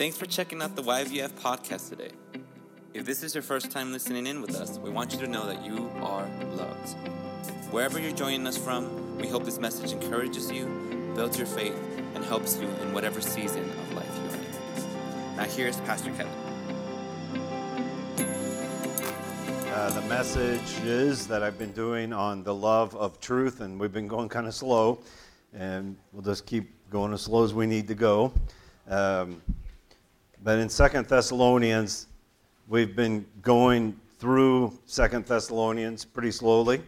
[0.00, 2.12] Thanks for checking out the YVF podcast today.
[2.94, 5.44] If this is your first time listening in with us, we want you to know
[5.44, 6.96] that you are loved.
[7.70, 11.78] Wherever you're joining us from, we hope this message encourages you, builds your faith,
[12.14, 15.36] and helps you in whatever season of life you're in.
[15.36, 16.32] Now, here's Pastor Kevin.
[19.68, 24.08] Uh, the is that I've been doing on the love of truth, and we've been
[24.08, 25.00] going kind of slow,
[25.52, 28.32] and we'll just keep going as slow as we need to go.
[28.88, 29.42] Um,
[30.42, 32.06] but in Second Thessalonians,
[32.68, 36.82] we've been going through Second Thessalonians pretty slowly,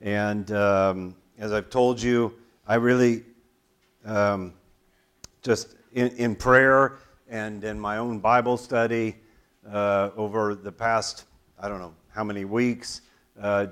[0.00, 2.34] and um, as I've told you,
[2.66, 3.24] I really
[4.04, 4.52] um,
[5.42, 6.98] just in, in, prayer
[7.28, 9.16] and in my own Bible study
[9.70, 11.24] uh, over the past
[11.60, 13.00] I don't know how many weeks.
[13.40, 13.66] Uh,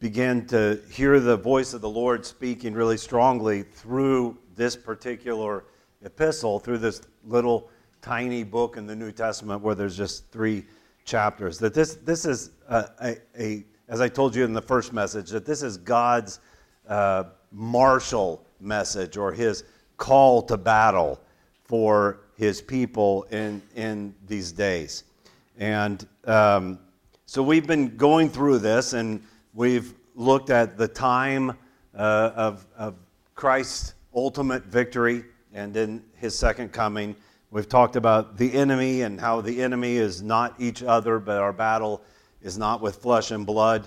[0.00, 5.64] began to hear the voice of the Lord speaking really strongly through this particular
[6.02, 7.70] epistle, through this little
[8.02, 10.64] tiny book in the New Testament where there's just three
[11.04, 11.58] chapters.
[11.58, 15.46] That this, this is a, a, as I told you in the first message, that
[15.46, 16.40] this is God's
[16.88, 19.64] uh, martial message or his
[19.96, 21.20] call to battle
[21.64, 25.04] for his people in, in these days.
[25.56, 26.80] And um,
[27.26, 29.22] so we've been going through this and
[29.54, 31.50] we've looked at the time
[31.94, 32.96] uh, of, of
[33.36, 37.14] Christ's ultimate victory and then his second coming.
[37.52, 41.52] We've talked about the enemy and how the enemy is not each other, but our
[41.52, 42.00] battle
[42.40, 43.86] is not with flesh and blood,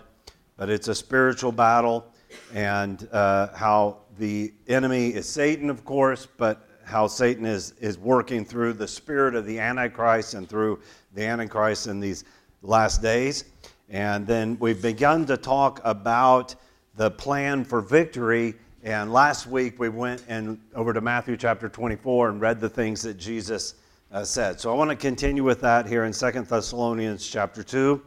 [0.55, 2.05] but it's a spiritual battle,
[2.53, 8.45] and uh, how the enemy is Satan, of course, but how Satan is, is working
[8.45, 10.79] through the spirit of the Antichrist and through
[11.15, 12.23] the Antichrist in these
[12.61, 13.45] last days.
[13.89, 16.53] And then we've begun to talk about
[16.97, 18.53] the plan for victory
[18.85, 23.01] and last week we went and over to Matthew chapter 24 and read the things
[23.01, 23.73] that Jesus
[24.11, 24.59] uh, said.
[24.59, 27.99] So I want to continue with that here in Second Thessalonians chapter 2.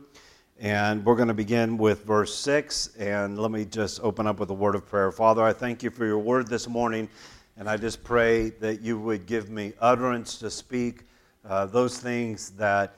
[0.61, 2.95] And we're going to begin with verse 6.
[2.97, 5.11] And let me just open up with a word of prayer.
[5.11, 7.09] Father, I thank you for your word this morning.
[7.57, 11.07] And I just pray that you would give me utterance to speak
[11.45, 12.95] uh, those things that,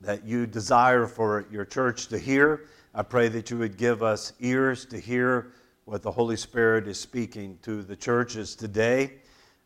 [0.00, 2.64] that you desire for your church to hear.
[2.94, 5.52] I pray that you would give us ears to hear
[5.88, 9.10] what the Holy Spirit is speaking to the churches today.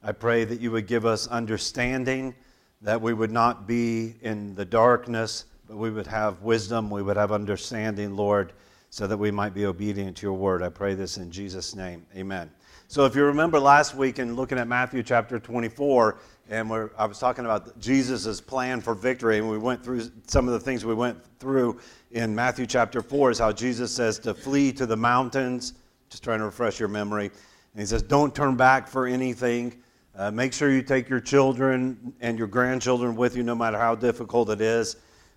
[0.05, 2.33] I pray that you would give us understanding,
[2.81, 7.17] that we would not be in the darkness, but we would have wisdom, we would
[7.17, 8.53] have understanding, Lord,
[8.89, 10.63] so that we might be obedient to your word.
[10.63, 12.07] I pray this in Jesus' name.
[12.15, 12.53] Amen.
[12.87, 16.19] So, if you remember last week in looking at Matthew chapter 24,
[16.51, 20.53] and I was talking about Jesus' plan for victory, and we went through some of
[20.53, 21.81] the things we went through
[22.13, 25.73] in Matthew chapter 4 is how Jesus says to flee to the mountains
[26.13, 27.27] just trying to refresh your memory.
[27.27, 29.83] And he says, Don't turn back for anything.
[30.15, 33.95] Uh, make sure you take your children and your grandchildren with you, no matter how
[33.95, 34.97] difficult it is.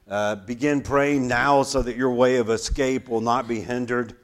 [0.09, 4.18] Uh, begin praying now so that your way of escape will not be hindered.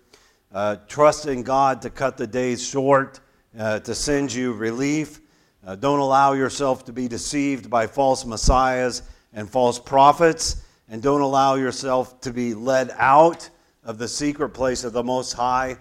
[0.54, 3.22] Uh, trust in God to cut the days short,
[3.58, 5.22] uh, to send you relief.
[5.66, 10.66] Uh, don't allow yourself to be deceived by false messiahs and false prophets.
[10.90, 13.50] And don't allow yourself to be led out
[13.86, 15.78] of the secret place of the Most High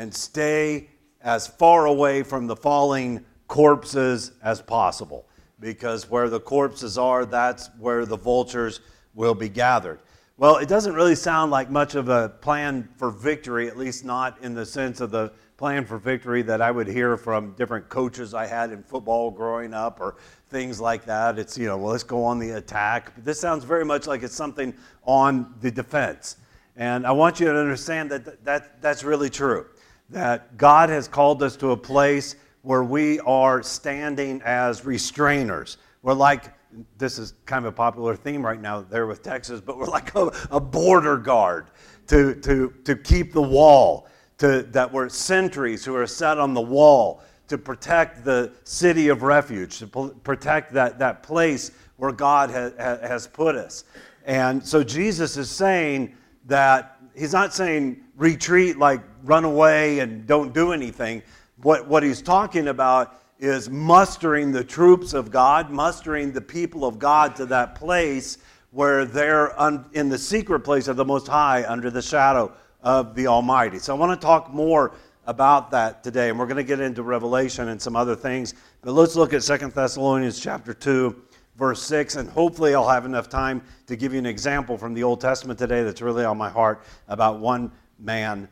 [0.00, 0.88] and stay
[1.20, 5.26] as far away from the falling corpses as possible.
[5.60, 8.80] Because where the corpses are, that's where the vultures
[9.14, 10.00] will be gathered.
[10.38, 14.38] Well, it doesn't really sound like much of a plan for victory, at least not
[14.40, 18.32] in the sense of the plan for victory that I would hear from different coaches
[18.32, 20.16] I had in football growing up or
[20.48, 21.38] things like that.
[21.38, 23.14] It's, you know, well, let's go on the attack.
[23.14, 24.72] But this sounds very much like it's something
[25.04, 26.38] on the defense.
[26.74, 29.66] And I want you to understand that, that that's really true
[30.10, 35.76] that God has called us to a place where we are standing as restrainers.
[36.02, 36.52] We're like,
[36.98, 40.14] this is kind of a popular theme right now there with Texas, but we're like
[40.14, 41.70] a, a border guard
[42.08, 46.60] to, to, to keep the wall, to, that we're sentries who are set on the
[46.60, 49.86] wall to protect the city of refuge, to
[50.22, 53.84] protect that, that place where God ha, ha, has put us.
[54.24, 56.14] And so Jesus is saying
[56.46, 61.22] that, he's not saying retreat like run away and don't do anything.
[61.62, 66.98] What, what he's talking about is mustering the troops of God, mustering the people of
[66.98, 68.38] God to that place
[68.70, 72.52] where they're un, in the secret place of the Most High under the shadow
[72.82, 73.78] of the Almighty.
[73.78, 74.94] So I want to talk more
[75.26, 78.54] about that today, and we're going to get into Revelation and some other things.
[78.82, 81.22] But let's look at Second Thessalonians chapter 2,
[81.56, 85.02] verse 6, and hopefully I'll have enough time to give you an example from the
[85.02, 88.48] Old Testament today that's really on my heart about one man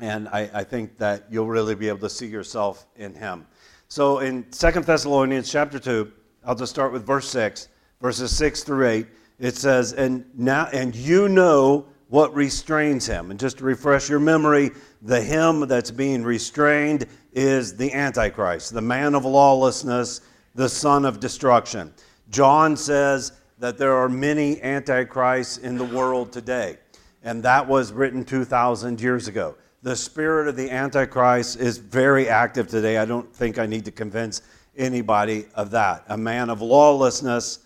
[0.00, 3.46] and I, I, think that you'll really be able to see yourself in him.
[3.88, 6.10] So in Second Thessalonians chapter 2,
[6.44, 7.68] I'll just start with verse 6,
[8.00, 9.06] verses 6 through 8.
[9.38, 13.30] It says, And now and you know what restrains him.
[13.30, 14.72] And just to refresh your memory,
[15.02, 20.20] the him that's being restrained is the Antichrist, the man of lawlessness,
[20.54, 21.92] the son of destruction.
[22.34, 26.78] John says that there are many antichrists in the world today,
[27.22, 29.54] and that was written 2,000 years ago.
[29.84, 32.98] The spirit of the Antichrist is very active today.
[32.98, 34.42] I don't think I need to convince
[34.76, 36.02] anybody of that.
[36.08, 37.60] A man of lawlessness,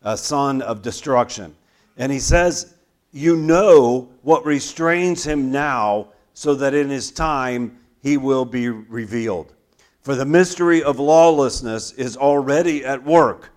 [0.00, 1.54] a son of destruction.
[1.98, 2.72] And he says,
[3.12, 9.52] You know what restrains him now, so that in his time he will be revealed.
[10.00, 13.50] For the mystery of lawlessness is already at work.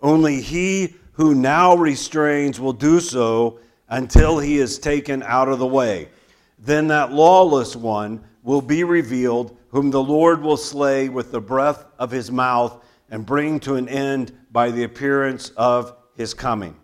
[0.00, 5.66] Only he who now restrains will do so until he is taken out of the
[5.66, 6.08] way.
[6.58, 11.84] Then that lawless one will be revealed, whom the Lord will slay with the breath
[11.98, 16.76] of his mouth and bring to an end by the appearance of his coming.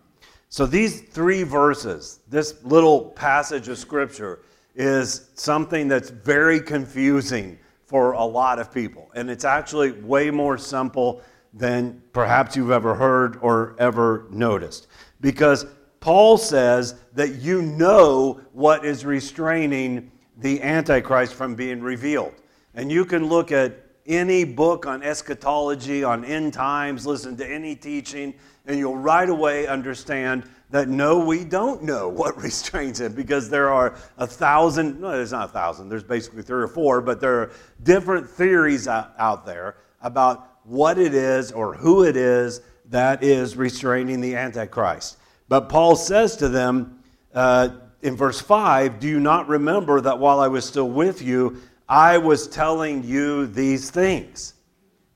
[0.49, 4.39] So, these three verses, this little passage of scripture,
[4.75, 9.11] is something that's very confusing for a lot of people.
[9.15, 11.21] And it's actually way more simple
[11.53, 14.87] than perhaps you've ever heard or ever noticed.
[15.19, 15.65] Because
[15.99, 22.33] Paul says that you know what is restraining the Antichrist from being revealed.
[22.73, 23.77] And you can look at
[24.07, 28.33] any book on eschatology, on end times, listen to any teaching,
[28.65, 33.69] and you'll right away understand that no, we don't know what restrains him because there
[33.69, 37.41] are a thousand, no, there's not a thousand, there's basically three or four, but there
[37.41, 37.51] are
[37.83, 43.57] different theories out, out there about what it is or who it is that is
[43.57, 45.17] restraining the Antichrist.
[45.49, 47.03] But Paul says to them
[47.33, 47.69] uh,
[48.01, 52.17] in verse 5 Do you not remember that while I was still with you, I
[52.17, 54.53] was telling you these things?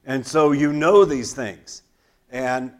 [0.04, 1.84] And so you know these things.
[2.30, 2.74] And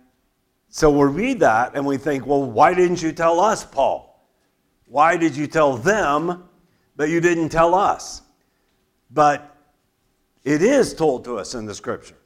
[0.68, 4.28] so we read that and we think, well, why didn't you tell us, Paul?
[4.88, 6.44] Why did you tell them,
[6.98, 8.22] but you didn't tell us?
[9.10, 9.56] But
[10.44, 12.18] it is told to us in the scripture.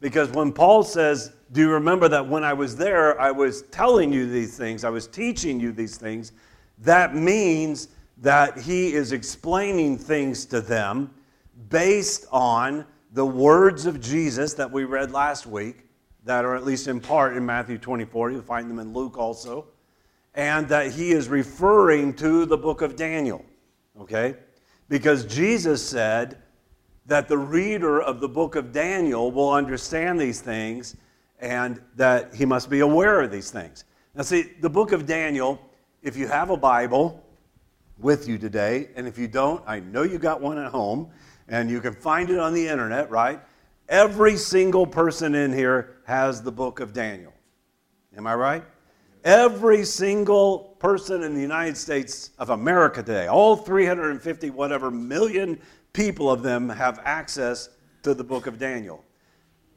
[0.00, 4.12] Because when Paul says, Do you remember that when I was there, I was telling
[4.12, 6.32] you these things, I was teaching you these things,
[6.78, 11.12] that means that he is explaining things to them
[11.68, 15.86] based on the words of Jesus that we read last week,
[16.24, 18.30] that are at least in part in Matthew 24.
[18.30, 19.66] You'll find them in Luke also.
[20.34, 23.44] And that he is referring to the book of Daniel,
[24.00, 24.36] okay?
[24.88, 26.42] Because Jesus said,
[27.08, 30.94] that the reader of the book of Daniel will understand these things
[31.40, 33.84] and that he must be aware of these things.
[34.14, 35.58] Now, see, the book of Daniel,
[36.02, 37.24] if you have a Bible
[37.98, 41.10] with you today, and if you don't, I know you got one at home,
[41.48, 43.40] and you can find it on the internet, right?
[43.88, 47.32] Every single person in here has the book of Daniel.
[48.16, 48.64] Am I right?
[49.24, 55.58] Every single person in the United States of America today, all 350 whatever million
[55.98, 57.70] people of them have access
[58.04, 59.04] to the book of Daniel.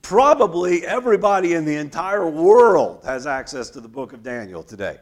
[0.04, 5.00] Probably everybody in the entire world has access to the book of Daniel today.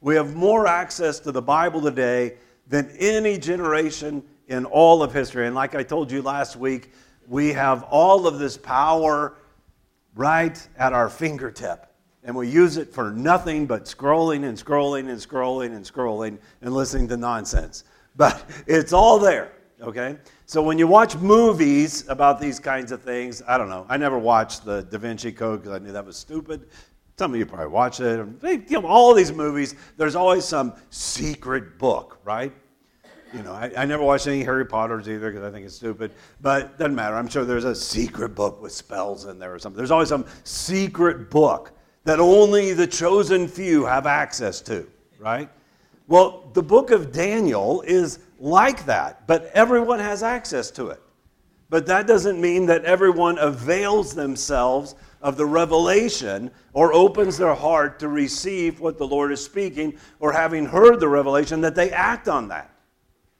[0.00, 5.46] We have more access to the Bible today than any generation in all of history.
[5.46, 6.90] And like I told you last week,
[7.28, 9.34] we have all of this power
[10.14, 11.86] right at our fingertip.
[12.24, 16.72] And we use it for nothing but scrolling and scrolling and scrolling and scrolling and
[16.72, 17.84] listening to nonsense.
[18.16, 20.16] But it's all there okay?
[20.50, 23.86] So when you watch movies about these kinds of things, I don't know.
[23.88, 26.66] I never watched the Da Vinci Code because I knew that was stupid.
[27.16, 28.26] Some of you probably watch it.
[28.42, 32.52] You know, all these movies, there's always some secret book, right?
[33.32, 36.10] You know, I, I never watched any Harry Potters either because I think it's stupid.
[36.40, 37.14] But it doesn't matter.
[37.14, 39.76] I'm sure there's a secret book with spells in there or something.
[39.76, 41.70] There's always some secret book
[42.02, 44.84] that only the chosen few have access to,
[45.20, 45.48] right?
[46.08, 51.00] Well, the book of Daniel is like that, but everyone has access to it.
[51.68, 58.00] But that doesn't mean that everyone avails themselves of the revelation or opens their heart
[58.00, 62.26] to receive what the Lord is speaking or having heard the revelation that they act
[62.26, 62.74] on that.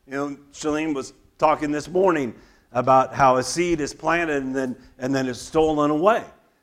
[0.06, 2.34] You know, Shalene was talking this morning
[2.72, 6.22] about how a seed is planted and then, and then it's stolen away.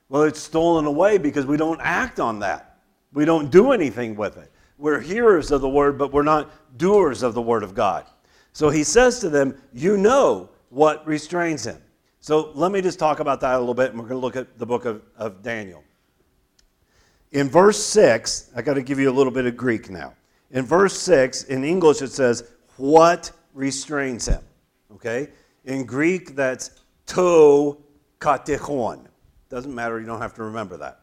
[0.10, 2.78] Well, it's stolen away because we don't act on that.
[3.12, 4.52] We don't do anything with it.
[4.78, 8.06] We're hearers of the word, but we're not doers of the word of God.
[8.58, 11.80] So he says to them, You know what restrains him.
[12.22, 14.36] So let me just talk about that a little bit, and we're going to look
[14.36, 15.84] at the book of, of Daniel.
[17.34, 20.16] In verse 6, I got to give you a little bit of Greek now.
[20.50, 24.42] In verse 6, in English it says, What restrains him?
[24.92, 25.30] Okay?
[25.66, 27.78] In Greek, that's to
[28.20, 29.06] katechon.
[29.50, 31.02] Doesn't matter, you don't have to remember that.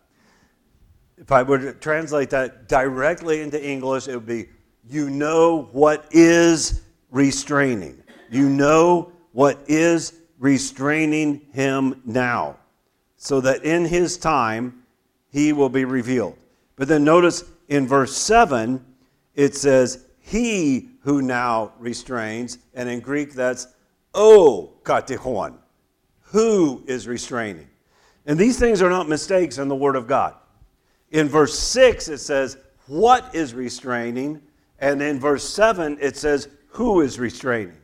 [1.18, 4.48] If I were to translate that directly into English, it would be
[4.90, 6.80] you know what is
[7.14, 8.02] restraining.
[8.28, 12.56] You know what is restraining him now,
[13.16, 14.82] so that in his time
[15.30, 16.36] he will be revealed.
[16.76, 18.84] But then notice in verse 7,
[19.34, 23.68] it says, He who now restrains, and in Greek that's
[24.12, 25.54] oh, O katechon,
[26.22, 27.68] who is restraining.
[28.26, 30.34] And these things are not mistakes in the Word of God.
[31.10, 32.56] In verse 6, it says,
[32.86, 34.40] What is restraining?
[34.80, 37.76] And in verse 7, it says, Who is restraining?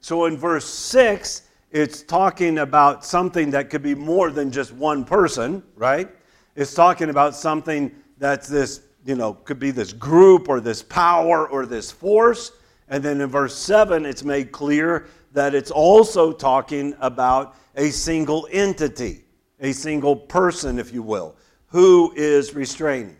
[0.00, 5.02] So in verse 6, it's talking about something that could be more than just one
[5.02, 6.10] person, right?
[6.54, 11.48] It's talking about something that's this, you know, could be this group or this power
[11.48, 12.52] or this force.
[12.90, 18.46] And then in verse 7, it's made clear that it's also talking about a single
[18.52, 19.24] entity,
[19.60, 21.34] a single person, if you will,
[21.68, 23.16] who is restraining.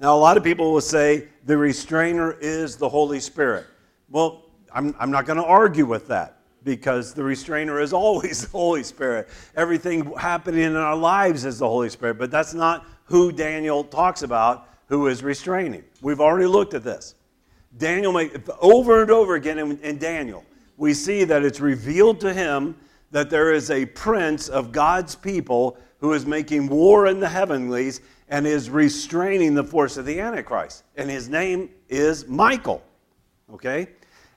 [0.00, 3.66] Now, a lot of people will say the restrainer is the Holy Spirit.
[4.08, 4.45] Well,
[4.76, 8.82] I'm, I'm not going to argue with that because the restrainer is always the Holy
[8.82, 9.28] Spirit.
[9.56, 14.22] Everything happening in our lives is the Holy Spirit, but that's not who Daniel talks
[14.22, 15.82] about who is restraining.
[16.02, 17.14] We've already looked at this.
[17.78, 18.16] Daniel,
[18.60, 20.44] over and over again in, in Daniel,
[20.76, 22.76] we see that it's revealed to him
[23.10, 28.02] that there is a prince of God's people who is making war in the heavenlies
[28.28, 30.84] and is restraining the force of the Antichrist.
[30.96, 32.82] And his name is Michael.
[33.52, 33.88] Okay?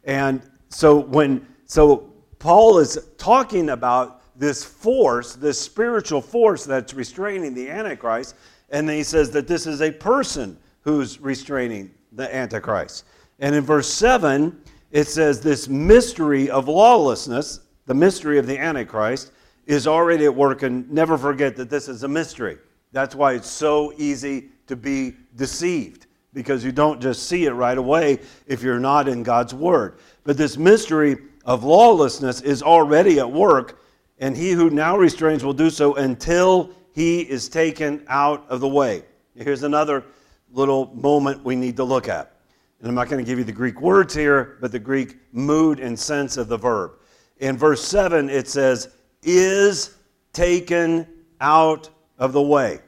[0.10, 7.54] And so when so Paul is talking about this force, this spiritual force that's restraining
[7.54, 8.34] the Antichrist,
[8.72, 13.06] and then he says that this is a person who's restraining the Antichrist.
[13.38, 19.32] And in verse 7, it says this mystery of lawlessness, the mystery of the Antichrist,
[19.68, 20.63] is already at work.
[20.63, 22.58] And never forget that this is a mystery.
[22.94, 27.77] That's why it's so easy to be deceived, because you don't just see it right
[27.77, 30.00] away if you're not in God's Word.
[30.24, 33.81] But this mystery of lawlessness is already at work,
[34.19, 38.67] and he who now restrains will do so until he is taken out of the
[38.67, 39.03] way.
[39.36, 40.03] Here's another
[40.51, 42.33] little moment we need to look at.
[42.79, 45.79] And I'm not going to give you the Greek words here, but the Greek mood
[45.79, 46.91] and sense of the verb.
[47.38, 48.89] In verse 7, it says,
[49.24, 49.95] is
[50.33, 51.07] taken
[51.41, 52.79] out of the way.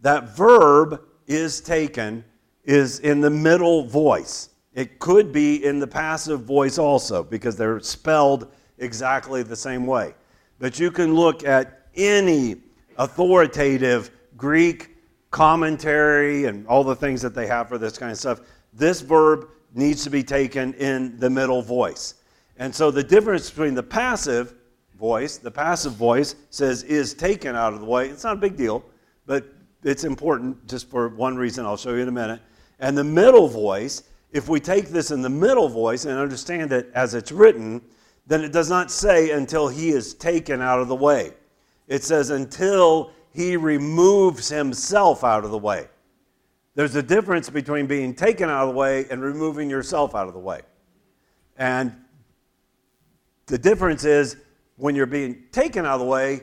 [0.00, 2.24] That verb is taken
[2.66, 4.50] is in the middle voice.
[4.74, 10.14] It could be in the passive voice also because they're spelled exactly the same way.
[10.58, 12.56] But you can look at any
[12.98, 14.96] authoritative Greek
[15.30, 18.40] commentary and all the things that they have for this kind of stuff
[18.76, 22.14] this verb needs to be taken in the middle voice.
[22.58, 24.54] And so the difference between the passive
[24.98, 28.08] voice, the passive voice says is taken out of the way.
[28.08, 28.84] It's not a big deal,
[29.26, 29.46] but
[29.82, 32.40] it's important just for one reason I'll show you in a minute.
[32.78, 34.02] And the middle voice,
[34.32, 37.80] if we take this in the middle voice and understand it as it's written,
[38.26, 41.32] then it does not say until he is taken out of the way.
[41.88, 45.88] It says until he removes himself out of the way.
[46.74, 50.34] There's a difference between being taken out of the way and removing yourself out of
[50.34, 50.60] the way.
[51.56, 51.94] And
[53.46, 54.36] the difference is
[54.76, 56.42] when you're being taken out of the way,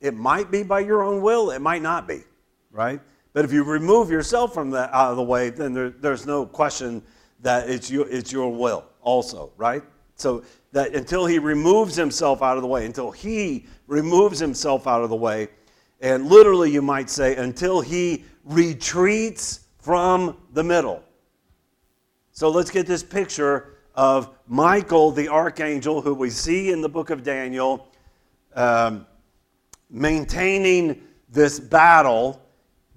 [0.00, 2.22] it might be by your own will, it might not be,
[2.70, 3.00] right?
[3.32, 6.44] But if you remove yourself from that out of the way, then there, there's no
[6.46, 7.02] question
[7.40, 9.82] that it's your, it's your will also, right?
[10.16, 15.02] So that until he removes himself out of the way, until he removes himself out
[15.02, 15.48] of the way,
[16.00, 21.02] and literally you might say, until he retreats from the middle.
[22.32, 27.10] So let's get this picture of Michael, the archangel, who we see in the book
[27.10, 27.88] of Daniel,
[28.54, 29.06] um,
[29.90, 32.40] maintaining this battle.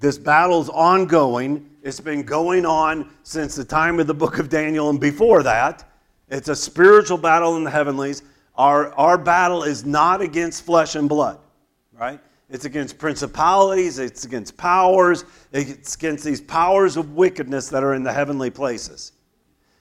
[0.04, 1.70] This battle's ongoing.
[1.82, 5.90] It's been going on since the time of the book of Daniel and before that.
[6.28, 8.22] It's a spiritual battle in the heavenlies.
[8.58, 11.40] Our, our battle is not against flesh and blood,
[11.94, 12.20] right?
[12.50, 18.04] It's against principalities, it's against powers, it's against these powers of wickedness that are in
[18.04, 19.14] the heavenly places.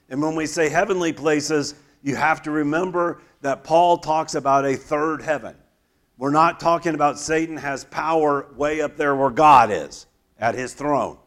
[0.09, 4.77] And when we say heavenly places, you have to remember that Paul talks about a
[4.77, 5.57] third heaven.
[6.17, 10.05] We're not talking about Satan has power way up there where God is,
[10.43, 11.17] at his throne.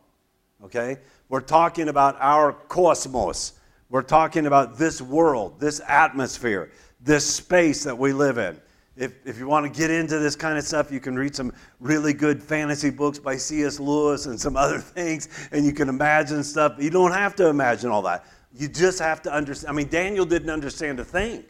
[0.63, 0.99] Okay?
[1.31, 3.55] We're talking about our cosmos.
[3.89, 6.71] We're talking about this world, this atmosphere,
[7.01, 8.61] this space that we live in.
[8.95, 11.53] If, if you want to get into this kind of stuff, you can read some
[11.81, 13.81] really good fantasy books by C.S.
[13.81, 16.75] Lewis and some other things, and you can imagine stuff.
[16.79, 18.27] You don't have to imagine all that.
[18.55, 19.71] You just have to understand.
[19.71, 21.45] I mean, Daniel didn't understand a thing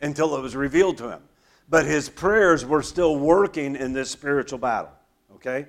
[0.00, 1.22] until it was revealed to him.
[1.68, 4.92] but his prayers were still working in this spiritual battle.
[5.34, 5.66] Okay?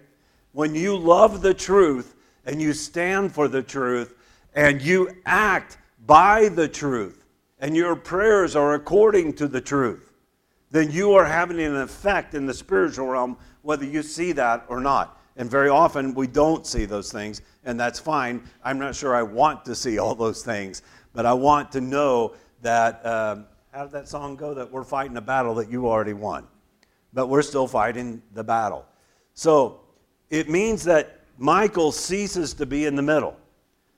[0.54, 4.16] When you love the truth and you stand for the truth
[4.54, 7.26] and you act by the truth
[7.60, 10.14] and your prayers are according to the truth,
[10.70, 14.80] then you are having an effect in the spiritual realm, whether you see that or
[14.80, 15.20] not.
[15.38, 18.44] And very often we don't see those things, and that's fine.
[18.64, 20.84] I'm not sure I want to see all those things,
[21.14, 24.54] but I want to know that, um, how did that song go?
[24.54, 26.48] That we're fighting a battle that you already won.
[27.14, 28.86] But we're still fighting the battle.
[29.34, 29.83] So
[30.34, 33.38] it means that Michael ceases to be in the middle,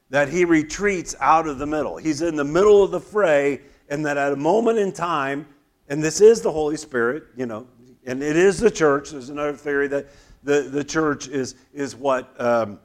[0.10, 1.96] that he retreats out of the middle.
[1.96, 5.48] He's in the middle of the fray, and that at a moment in time,
[5.88, 7.68] and this is the Holy Spirit, you know,
[8.06, 9.12] and it is the church.
[9.12, 10.08] There's another theory that
[10.44, 12.80] the, the church is, is what um,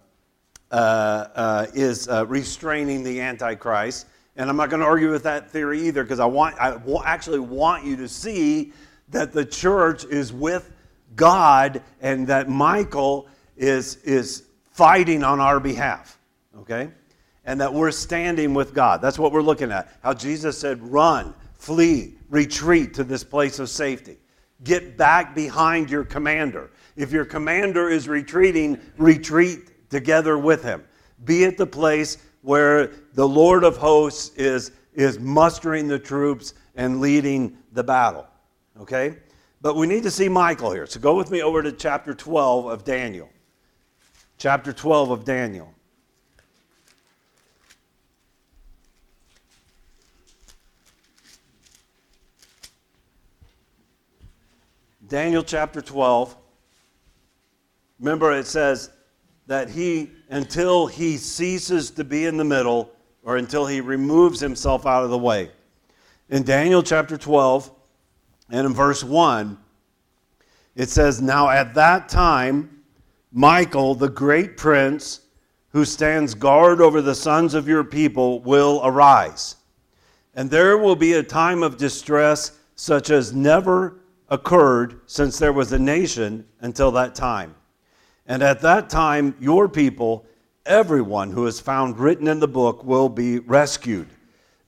[0.70, 0.74] uh,
[1.34, 4.06] uh, is uh, restraining the Antichrist.
[4.36, 7.02] And I'm not going to argue with that theory either because I, want, I will
[7.02, 8.72] actually want you to see
[9.08, 10.70] that the church is with
[11.16, 13.26] God and that Michael
[13.60, 16.18] is, is fighting on our behalf,
[16.56, 16.90] okay?
[17.44, 19.02] And that we're standing with God.
[19.02, 19.92] That's what we're looking at.
[20.02, 24.16] How Jesus said, run, flee, retreat to this place of safety.
[24.64, 26.70] Get back behind your commander.
[26.96, 30.82] If your commander is retreating, retreat together with him.
[31.24, 37.00] Be at the place where the Lord of hosts is, is mustering the troops and
[37.00, 38.26] leading the battle.
[38.80, 39.16] Okay?
[39.60, 40.86] But we need to see Michael here.
[40.86, 43.28] So go with me over to chapter 12 of Daniel.
[44.40, 45.74] Chapter 12 of Daniel.
[55.06, 56.34] Daniel chapter 12.
[57.98, 58.88] Remember, it says
[59.46, 62.90] that he, until he ceases to be in the middle,
[63.22, 65.50] or until he removes himself out of the way.
[66.30, 67.70] In Daniel chapter 12,
[68.48, 69.58] and in verse 1,
[70.76, 72.79] it says, Now at that time,
[73.32, 75.20] Michael, the great prince,
[75.70, 79.56] who stands guard over the sons of your people, will arise.
[80.34, 85.72] And there will be a time of distress such as never occurred since there was
[85.72, 87.54] a nation until that time.
[88.26, 90.24] And at that time, your people,
[90.66, 94.08] everyone who is found written in the book, will be rescued.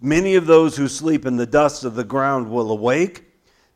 [0.01, 3.25] Many of those who sleep in the dust of the ground will awake,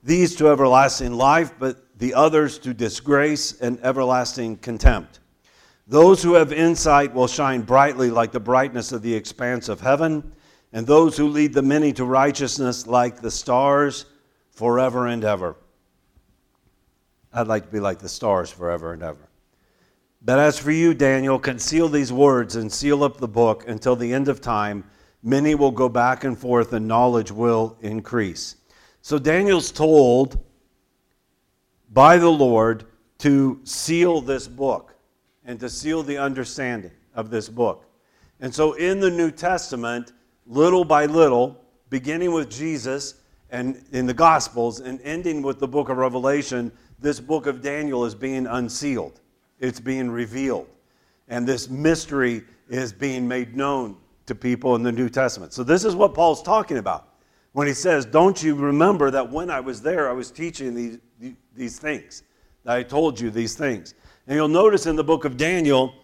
[0.02, 5.20] these to everlasting life, but the others to disgrace and everlasting contempt.
[5.86, 10.32] Those who have insight will shine brightly like the brightness of the expanse of heaven,
[10.72, 14.06] and those who lead the many to righteousness like the stars
[14.50, 15.56] forever and ever.
[17.32, 19.28] I'd like to be like the stars forever and ever.
[20.22, 24.12] But as for you, Daniel, conceal these words and seal up the book until the
[24.12, 24.84] end of time.
[25.22, 28.56] Many will go back and forth, and knowledge will increase.
[29.02, 30.44] So Daniel's told
[31.92, 32.84] by the Lord
[33.18, 34.94] to seal this book
[35.44, 37.84] and to seal the understanding of this book.
[38.40, 40.12] And so in the New Testament,
[40.46, 43.14] little by little, beginning with Jesus
[43.50, 48.04] and in the Gospels and ending with the book of Revelation, this book of Daniel
[48.04, 49.20] is being unsealed
[49.60, 50.68] it's being revealed.
[51.28, 53.96] And this mystery is being made known
[54.26, 55.52] to people in the New Testament.
[55.52, 57.08] So, this is what Paul's talking about
[57.56, 60.98] when he says, Don't you remember that when I was there, I was teaching these,
[61.54, 62.22] these things,
[62.64, 63.94] that I told you these things.
[64.26, 65.94] And you'll notice in the book of Daniel,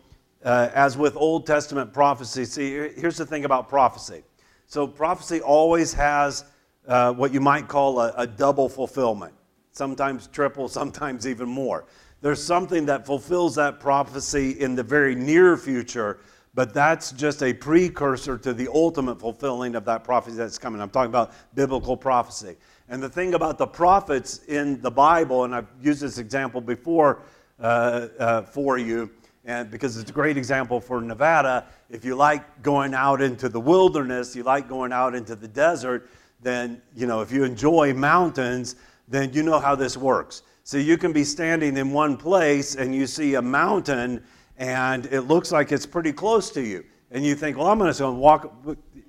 [0.47, 4.23] uh, as with Old Testament prophecy, see, here's the thing about prophecy.
[4.67, 6.47] So, prophecy always has
[6.89, 9.35] uh, what you might call a, a double fulfillment,
[9.73, 11.85] sometimes triple, sometimes even more
[12.23, 16.21] there's something that fulfills that prophecy in the very near future,
[16.55, 20.81] but that's just a precursor to the ultimate fulfilling of that prophecy that's coming.
[20.81, 22.57] I'm talking about biblical prophecy.
[22.89, 27.23] And the thing about the prophets in the Bible, and I've used this example before
[27.59, 29.11] uh, uh, for you,
[29.45, 33.61] and because it's a great example for Nevada, if you like going out into the
[33.61, 36.11] wilderness, you like going out into the desert,
[36.43, 38.77] then, you know, if you enjoy mountains,
[39.09, 42.95] then you know how this works so you can be standing in one place and
[42.95, 44.23] you see a mountain
[44.63, 46.85] and it looks like it's pretty close to you.
[47.11, 48.55] And you think, well, I'm going to walk.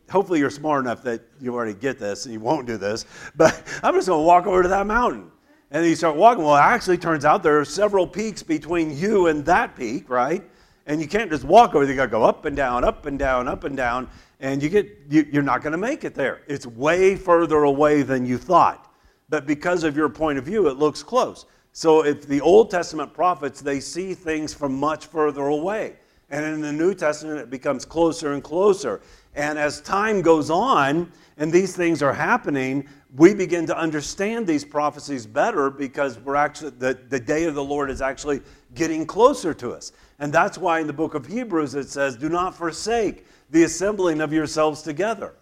[0.09, 3.05] Hopefully, you're smart enough that you already get this and you won't do this.
[3.35, 5.29] But I'm just going to walk over to that mountain.
[5.69, 6.43] And you start walking.
[6.43, 10.43] Well, it actually turns out there are several peaks between you and that peak, right?
[10.87, 11.85] And you can't just walk over.
[11.85, 14.69] You got to go up and down, up and down, up and down, and you
[14.69, 16.41] get you, you're not going to make it there.
[16.47, 18.89] It's way further away than you thought
[19.33, 21.47] but because of your point of view, it looks close.
[21.73, 25.95] So if the Old Testament prophets, they see things from much further away.
[26.29, 29.01] And in the New Testament, it becomes closer and closer.
[29.35, 34.63] And as time goes on and these things are happening, we begin to understand these
[34.63, 38.41] prophecies better because we're actually the, the day of the Lord is actually
[38.75, 39.91] getting closer to us.
[40.19, 44.21] And that's why in the book of Hebrews it says, Do not forsake the assembling
[44.21, 45.33] of yourselves together.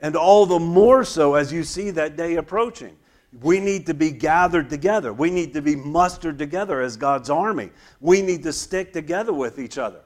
[0.00, 2.96] And all the more so as you see that day approaching.
[3.42, 5.12] We need to be gathered together.
[5.12, 7.70] We need to be mustered together as God's army.
[8.00, 10.00] We need to stick together with each other.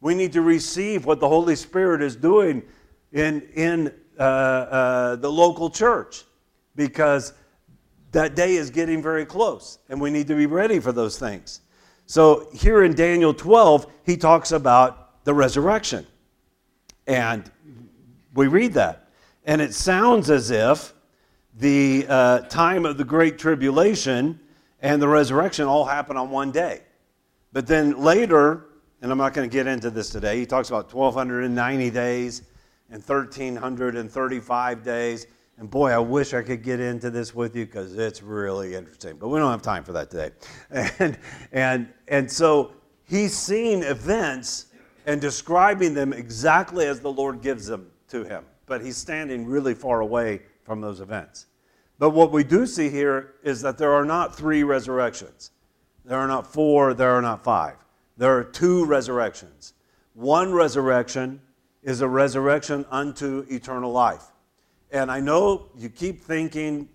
[0.00, 2.62] We need to receive what the Holy Spirit is doing
[3.12, 6.24] in, in uh, uh, the local church
[6.74, 7.34] because
[8.12, 11.60] that day is getting very close and we need to be ready for those things.
[12.06, 16.06] So, here in Daniel 12, he talks about the resurrection.
[17.06, 17.50] And
[18.34, 19.08] we read that.
[19.44, 20.92] And it sounds as if
[21.58, 24.40] the uh, time of the Great Tribulation
[24.80, 26.82] and the resurrection all happen on one day.
[27.52, 28.66] But then later,
[29.00, 32.42] and I'm not going to get into this today, he talks about 1,290 days
[32.90, 35.26] and 1,335 days.
[35.58, 39.16] And boy, I wish I could get into this with you because it's really interesting.
[39.16, 40.30] But we don't have time for that today.
[40.98, 41.18] And,
[41.52, 42.72] and, and so
[43.04, 44.66] he's seeing events
[45.06, 48.44] and describing them exactly as the Lord gives them to him.
[48.66, 51.46] But he's standing really far away from those events.
[51.98, 55.50] But what we do see here is that there are not three resurrections.
[56.04, 57.76] There are not four, there are not five.
[58.16, 59.74] There are two resurrections.
[60.14, 61.40] One resurrection
[61.82, 64.24] is a resurrection unto eternal life.
[64.90, 66.88] And I know you keep thinking,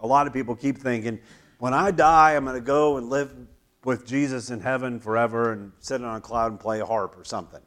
[0.00, 1.20] a lot of people keep thinking,
[1.58, 3.32] when I die, I'm going to go and live
[3.84, 7.24] with Jesus in heaven forever and sit on a cloud and play a harp or
[7.24, 7.60] something.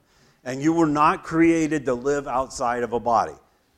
[0.44, 3.36] And you were not created to live outside of a body.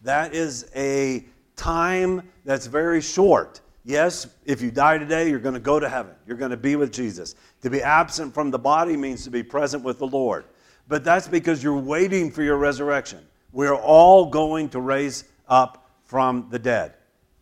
[0.07, 1.25] That is a
[1.57, 3.59] time that's very short.
[3.83, 6.13] Yes, if you die today, you're going to go to heaven.
[6.25, 7.35] You're going to be with Jesus.
[7.61, 10.45] To be absent from the body means to be present with the Lord.
[10.87, 13.19] But that's because you're waiting for your resurrection.
[13.51, 16.93] We're all going to raise up from the dead.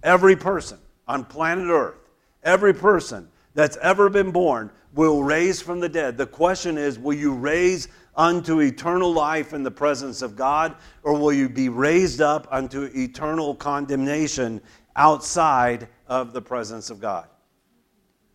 [0.02, 2.10] Every person on planet Earth,
[2.42, 6.18] every person that's ever been born will raise from the dead.
[6.18, 11.14] The question is will you raise unto eternal life in the presence of God, or
[11.14, 14.62] will you be raised up unto eternal condemnation
[14.96, 17.28] outside of the presence of God?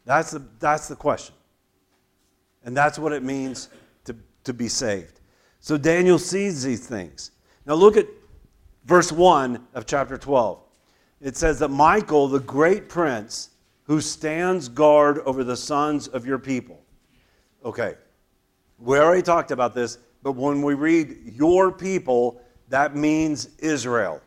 [0.05, 1.35] That's the, that's the question.
[2.65, 3.69] And that's what it means
[4.05, 5.21] to, to be saved.
[5.61, 7.31] So Daniel sees these things.
[7.67, 8.07] Now look at
[8.85, 10.61] verse 1 of chapter 12.
[11.21, 13.51] It says that Michael, the great prince,
[13.85, 16.81] who stands guard over the sons of your people.
[17.65, 17.95] Okay,
[18.81, 24.21] we already talked about this, but when we read your people, that means Israel.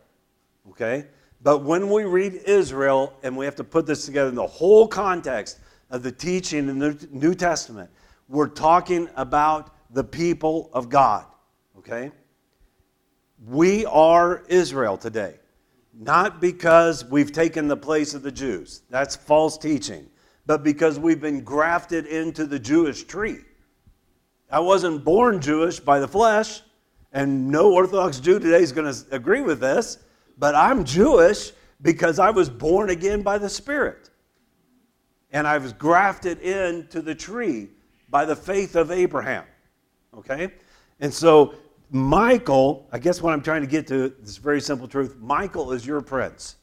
[0.70, 1.06] Okay?
[1.42, 4.88] But when we read Israel, and we have to put this together in the whole
[4.88, 7.90] context of the teaching in the New Testament,
[8.30, 11.26] we're talking about the people of God.
[11.80, 12.12] Okay?
[13.46, 15.36] We are Israel today.
[15.94, 18.84] Not because we've taken the place of the Jews.
[18.90, 20.08] That's false teaching.
[20.46, 23.40] But because we've been grafted into the Jewish tree.
[24.54, 26.62] I wasn't born Jewish by the flesh,
[27.12, 29.98] and no Orthodox Jew today is going to agree with this,
[30.38, 34.12] but I'm Jewish because I was born again by the Spirit.
[35.32, 37.70] And I was grafted into the tree
[38.10, 39.46] by the faith of Abraham.
[40.16, 40.54] Okay?
[41.00, 41.56] And so
[41.90, 45.84] Michael, I guess what I'm trying to get to this very simple truth Michael is
[45.84, 46.58] your prince.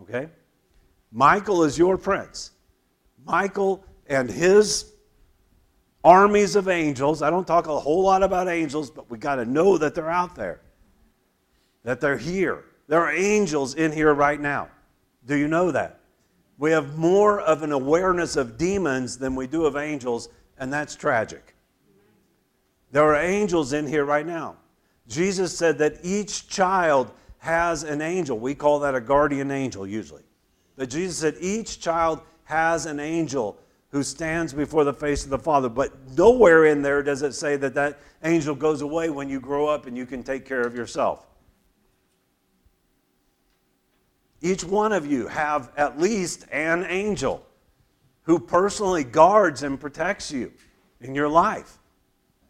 [0.00, 0.30] Okay?
[1.12, 2.52] Michael is your prince.
[3.26, 4.95] Michael and his
[6.06, 7.20] armies of angels.
[7.20, 10.08] I don't talk a whole lot about angels, but we got to know that they're
[10.08, 10.60] out there,
[11.82, 12.64] that they're here.
[12.86, 14.68] There are angels in here right now.
[15.26, 15.98] Do you know that?
[16.58, 20.94] We have more of an awareness of demons than we do of angels, and that's
[20.94, 21.56] tragic.
[22.92, 24.56] There are angels in here right now.
[25.08, 28.38] Jesus said that each child has an angel.
[28.38, 30.22] We call that a guardian angel usually.
[30.76, 33.58] But Jesus said each child has an angel
[33.96, 35.70] who stands before the face of the Father.
[35.70, 39.66] But nowhere in there does it say that that angel goes away when you grow
[39.68, 41.26] up and you can take care of yourself.
[44.42, 47.42] Each one of you have at least an angel
[48.24, 50.52] who personally guards and protects you
[51.00, 51.78] in your life.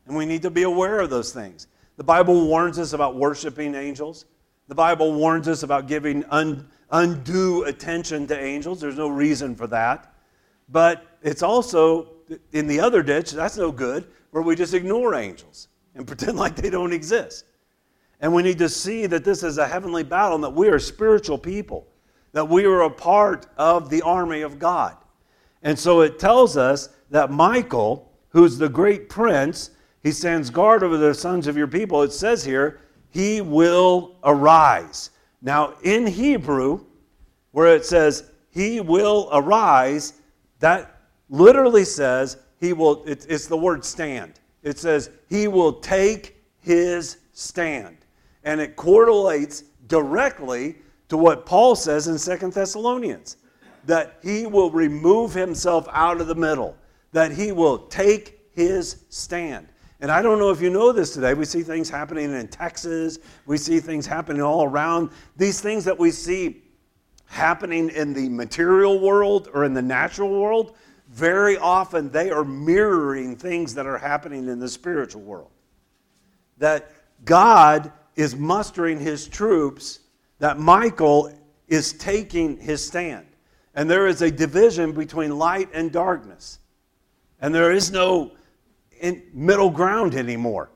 [0.09, 1.69] And we need to be aware of those things.
[1.97, 4.25] The Bible warns us about worshiping angels.
[4.67, 8.81] The Bible warns us about giving un, undue attention to angels.
[8.81, 10.13] There's no reason for that.
[10.69, 12.13] But it's also
[12.53, 16.57] in the other ditch, that's no good, where we just ignore angels and pretend like
[16.57, 17.45] they don't exist.
[18.21, 20.79] And we need to see that this is a heavenly battle and that we are
[20.79, 21.87] spiritual people,
[22.33, 24.97] that we are a part of the army of God.
[25.63, 29.71] And so it tells us that Michael, who's the great prince,
[30.03, 32.03] He stands guard over the sons of your people.
[32.03, 35.11] It says here, He will arise.
[35.43, 36.85] Now, in Hebrew,
[37.53, 40.15] where it says, He will arise,
[40.61, 44.41] that literally says, He will, it's the word stand.
[44.63, 47.99] It says, He will take His stand.
[48.45, 50.77] And it correlates directly
[51.09, 53.37] to what Paul says in Second Thessalonians
[53.87, 56.77] that he will remove himself out of the middle,
[57.13, 59.69] that he will take his stand.
[60.01, 61.33] And I don't know if you know this today.
[61.33, 65.11] We see things happening in Texas, we see things happening all around.
[65.37, 66.63] These things that we see
[67.27, 70.77] happening in the material world or in the natural world,
[71.09, 75.51] very often they are mirroring things that are happening in the spiritual world.
[76.59, 76.91] That
[77.25, 80.01] God is mustering his troops,
[80.39, 81.33] that Michael
[81.69, 83.27] is taking his stand.
[83.75, 86.61] And there is a division between light and darkness.
[87.41, 88.33] And there is no
[89.35, 90.71] middle ground anymore.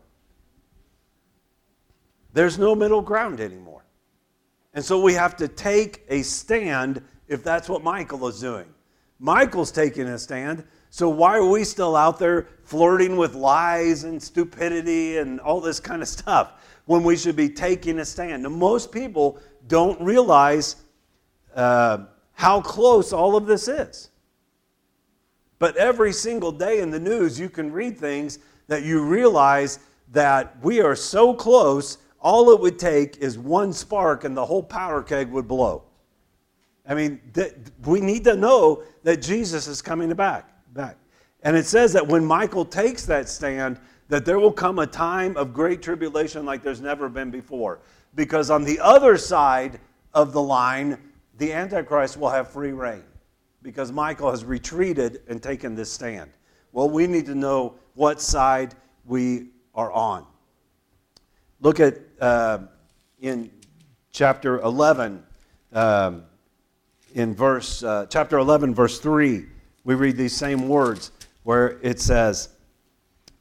[2.32, 3.82] There's no middle ground anymore.
[4.74, 8.66] And so we have to take a stand if that's what Michael is doing.
[9.18, 14.20] Michael's taking a stand, so why are we still out there flirting with lies and
[14.20, 16.52] stupidity and all this kind of stuff
[16.86, 18.42] when we should be taking a stand?
[18.42, 20.76] Now, most people don't realize
[21.54, 24.10] uh, how close all of this is.
[25.58, 29.78] But every single day in the news, you can read things that you realize
[30.12, 34.62] that we are so close, all it would take is one spark and the whole
[34.62, 35.84] powder keg would blow.
[36.86, 37.54] I mean, th-
[37.84, 40.48] we need to know that Jesus is coming back.
[40.72, 40.96] Back.
[41.42, 45.36] And it says that when Michael takes that stand, that there will come a time
[45.36, 47.80] of great tribulation like there's never been before.
[48.14, 49.80] Because on the other side
[50.12, 50.98] of the line,
[51.38, 53.04] the Antichrist will have free reign
[53.62, 56.30] because Michael has retreated and taken this stand.
[56.72, 60.26] Well, we need to know what side we are on.
[61.60, 62.58] Look at uh,
[63.20, 63.50] in
[64.12, 65.22] chapter 11,
[65.72, 66.24] um,
[67.14, 69.44] in verse, uh, chapter 11, verse 3,
[69.84, 72.50] we read these same words where it says,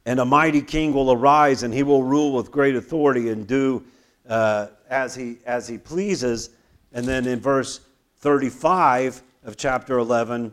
[0.04, 3.84] And a mighty king will arise, and he will rule with great authority and do
[4.28, 6.50] uh, as, he, as he pleases.
[6.92, 7.80] And then in verse
[8.18, 10.52] 35, of chapter 11,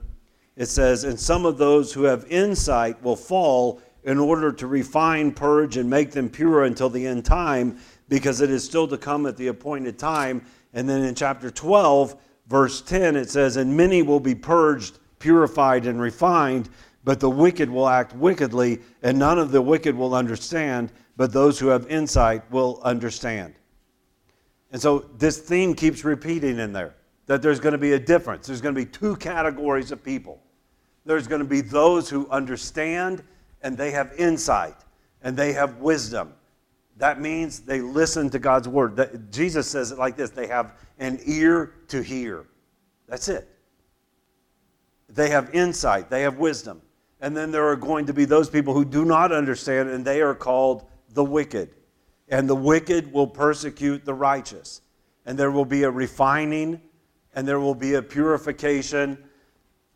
[0.56, 5.34] it says, And some of those who have insight will fall in order to refine,
[5.34, 9.26] purge, and make them pure until the end time, because it is still to come
[9.26, 10.42] at the appointed time.
[10.74, 12.16] And then in chapter 12,
[12.48, 16.70] verse 10, it says, And many will be purged, purified, and refined,
[17.04, 21.60] but the wicked will act wickedly, and none of the wicked will understand, but those
[21.60, 23.56] who have insight will understand.
[24.72, 28.48] And so this theme keeps repeating in there that there's going to be a difference.
[28.48, 30.42] There's going to be two categories of people.
[31.06, 33.22] There's going to be those who understand
[33.62, 34.76] and they have insight
[35.22, 36.34] and they have wisdom.
[36.98, 39.32] That means they listen to God's word.
[39.32, 42.46] Jesus says it like this they have an ear to hear.
[43.08, 43.48] That's it.
[45.10, 46.82] They have insight, they have wisdom.
[47.20, 50.22] And then there are going to be those people who do not understand, and they
[50.22, 51.72] are called the wicked.
[52.30, 54.82] And the wicked will persecute the righteous.
[55.26, 56.82] And there will be a refining
[57.34, 59.18] and there will be a purification.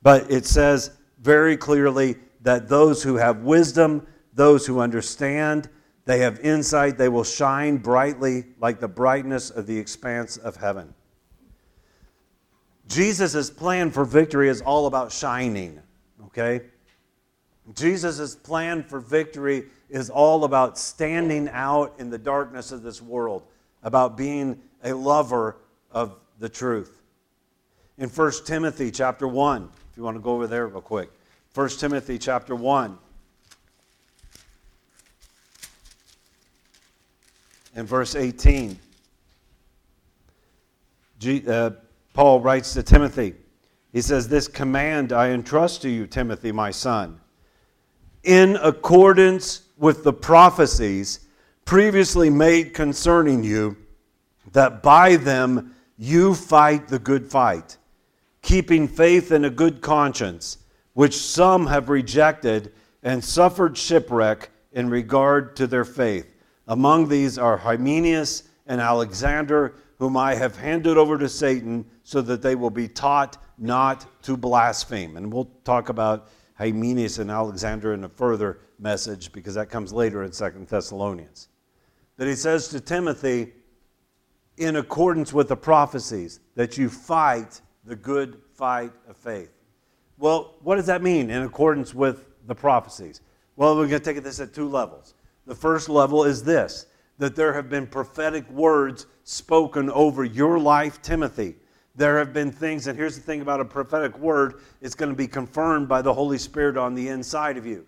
[0.01, 5.69] But it says very clearly that those who have wisdom, those who understand,
[6.05, 10.93] they have insight, they will shine brightly like the brightness of the expanse of heaven.
[12.87, 15.79] Jesus' plan for victory is all about shining,
[16.25, 16.61] okay?
[17.75, 23.43] Jesus' plan for victory is all about standing out in the darkness of this world,
[23.83, 25.57] about being a lover
[25.91, 27.01] of the truth
[28.01, 29.69] in 1 Timothy chapter 1.
[29.91, 31.11] If you want to go over there real quick.
[31.53, 32.97] 1 Timothy chapter 1.
[37.75, 38.77] and verse 18,
[41.19, 41.71] G, uh,
[42.13, 43.33] Paul writes to Timothy.
[43.93, 47.19] He says, This command I entrust to you, Timothy, my son,
[48.23, 51.27] in accordance with the prophecies
[51.65, 53.77] previously made concerning you,
[54.51, 57.77] that by them you fight the good fight
[58.41, 60.57] keeping faith and a good conscience,
[60.93, 62.73] which some have rejected
[63.03, 66.27] and suffered shipwreck in regard to their faith.
[66.67, 72.41] Among these are Hymenaeus and Alexander, whom I have handed over to Satan, so that
[72.41, 75.17] they will be taught not to blaspheme.
[75.17, 80.23] And we'll talk about Hymenaeus and Alexander in a further message because that comes later
[80.23, 81.49] in Second Thessalonians.
[82.17, 83.53] That he says to Timothy,
[84.57, 89.51] in accordance with the prophecies, that you fight the good fight of faith.
[90.21, 93.21] Well, what does that mean in accordance with the prophecies?
[93.55, 95.15] Well, we're going to take this at two levels.
[95.47, 96.85] The first level is this
[97.17, 101.55] that there have been prophetic words spoken over your life, Timothy.
[101.95, 105.15] There have been things, and here's the thing about a prophetic word it's going to
[105.15, 107.87] be confirmed by the Holy Spirit on the inside of you.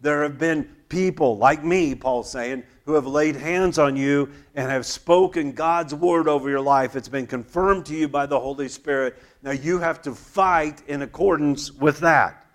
[0.00, 4.70] There have been people like me, Paul's saying, who have laid hands on you and
[4.70, 6.96] have spoken God's word over your life.
[6.96, 9.16] It's been confirmed to you by the Holy Spirit.
[9.42, 12.46] Now you have to fight in accordance with that.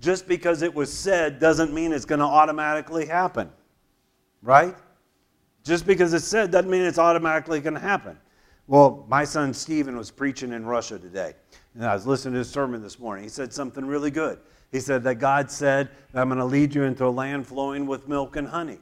[0.00, 3.50] Just because it was said doesn't mean it's going to automatically happen.
[4.42, 4.74] Right?
[5.62, 8.18] Just because it's said doesn't mean it's automatically going to happen.
[8.66, 11.34] Well, my son Stephen was preaching in Russia today.
[11.74, 13.24] And I was listening to his sermon this morning.
[13.24, 14.38] He said something really good.
[14.72, 18.08] He said that God said, I'm going to lead you into a land flowing with
[18.08, 18.80] milk and honey.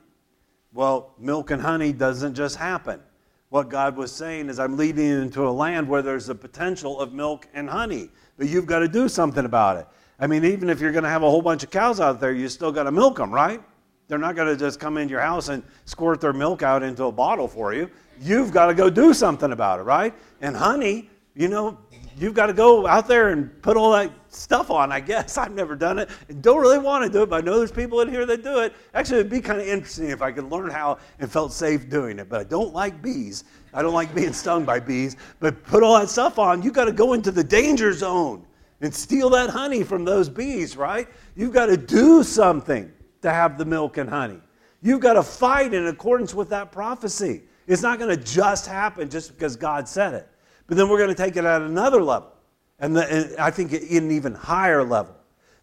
[0.73, 3.01] Well, milk and honey doesn't just happen.
[3.49, 7.01] What God was saying is, I'm leading you into a land where there's a potential
[7.01, 9.89] of milk and honey, but you've got to do something about it.
[10.21, 12.33] I mean, even if you're going to have a whole bunch of cows out there,
[12.33, 13.61] you still got to milk them, right?
[14.07, 17.05] They're not going to just come into your house and squirt their milk out into
[17.05, 17.91] a bottle for you.
[18.21, 20.15] You've got to go do something about it, right?
[20.41, 21.79] And honey, you know,
[22.19, 25.39] you've got to go out there and put all that stuff on, I guess.
[25.39, 27.73] I've never done it and don't really want to do it, but I know there's
[27.73, 28.75] people in here that do it.
[28.95, 32.19] Actually, it'd be kind of interesting if I could learn how and felt safe doing
[32.19, 33.45] it, but I don't like bees.
[33.73, 36.87] I don't like being stung by bees, but put all that stuff on, you've got
[36.87, 38.45] to go into the danger zone
[38.81, 41.07] and steal that honey from those bees, right?
[41.37, 42.91] You've got to do something
[43.23, 44.41] to have the milk and honey.
[44.83, 47.43] You've got to fight in accordance with that prophecy.
[47.67, 50.29] It's not going to just happen just because God said it.
[50.71, 52.33] But then we're going to take it at another level,
[52.79, 55.17] and, the, and I think in an even higher level.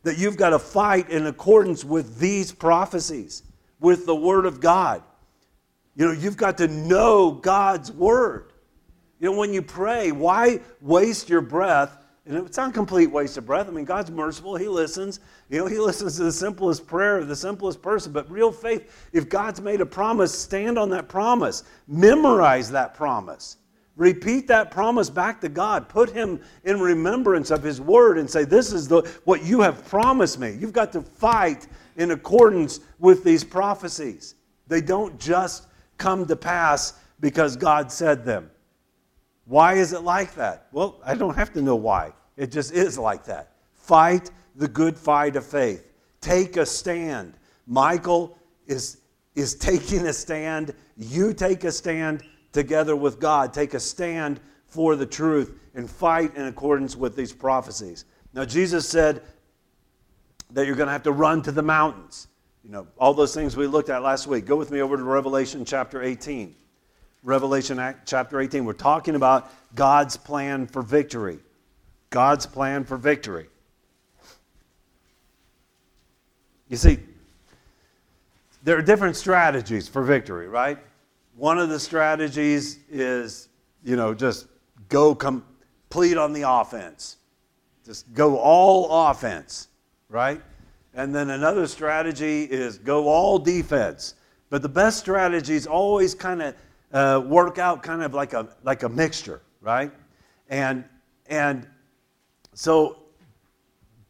[0.04, 3.44] That you've got to fight in accordance with these prophecies,
[3.80, 5.02] with the Word of God.
[5.96, 8.52] You know, you've got to know God's Word.
[9.22, 11.98] You know, when you pray, why waste your breath?
[12.26, 13.70] And it's not a complete waste of breath.
[13.70, 14.58] I mean, God's merciful.
[14.58, 15.22] He listens.
[15.50, 18.12] You know, He listens to the simplest prayer of the simplest person.
[18.12, 21.64] But real faith, if God's made a promise, stand on that promise.
[21.88, 23.56] Memorize that promise.
[23.98, 25.90] Repeat that promise back to God.
[25.90, 29.84] Put him in remembrance of his word and say, This is the, what you have
[29.90, 30.56] promised me.
[30.60, 34.36] You've got to fight in accordance with these prophecies.
[34.68, 35.66] They don't just
[35.98, 38.52] come to pass because God said them.
[39.46, 40.68] Why is it like that?
[40.72, 42.14] Well, I don't have to know why.
[42.36, 43.54] It just is like that.
[43.74, 45.92] Fight the good fight of faith.
[46.22, 47.34] Take a stand.
[47.66, 48.98] Michael is,
[49.34, 50.76] is taking a stand.
[50.98, 56.36] You take a stand together with God, take a stand for the truth, and fight
[56.36, 58.06] in accordance with these prophecies.
[58.34, 59.22] Now, Jesus said
[60.52, 62.28] that you're going to have to run to the mountains.
[62.64, 64.46] You know, all those things we looked at last week.
[64.46, 66.56] Go with me over to Revelation chapter 18.
[67.24, 68.66] Revelation chapter 18.
[68.66, 71.40] We're talking about God's plan for victory.
[72.10, 73.48] God's plan for victory.
[76.70, 77.00] You see,
[78.64, 80.78] there are different strategies for victory, right?
[81.38, 83.50] One of the strategies is,
[83.84, 84.48] you know, just
[84.90, 87.18] go complete on the offense.
[87.86, 89.68] Just go all offense,
[90.10, 90.42] right?
[90.96, 94.16] And then another strategy is go all defense.
[94.50, 96.56] But the best strategies always kind of
[96.92, 99.92] uh, work out kind of like a like a mixture, right?
[100.50, 100.86] And
[101.28, 101.68] and
[102.56, 102.98] so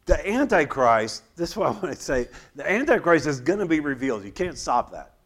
[0.06, 3.82] the Antichrist, this is what I want to say, the Antichrist is going to be
[3.82, 4.24] revealed.
[4.24, 5.17] You can't stop that.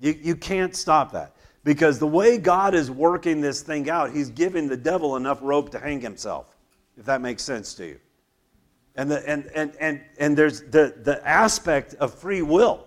[0.00, 1.34] You, you can't stop that.
[1.64, 5.70] Because the way God is working this thing out, He's giving the devil enough rope
[5.70, 6.56] to hang himself,
[6.96, 8.00] if that makes sense to you.
[8.96, 12.86] And, the, and, and, and, and there's the, the aspect of free will,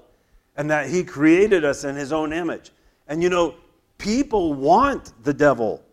[0.55, 2.71] and that He created us in His own image.
[3.07, 3.55] And you know,
[3.97, 5.83] people want the devil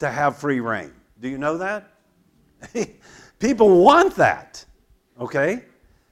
[0.00, 0.92] to have free reign.
[1.20, 1.88] Do you know that?
[3.38, 4.64] people want that,
[5.18, 5.64] okay?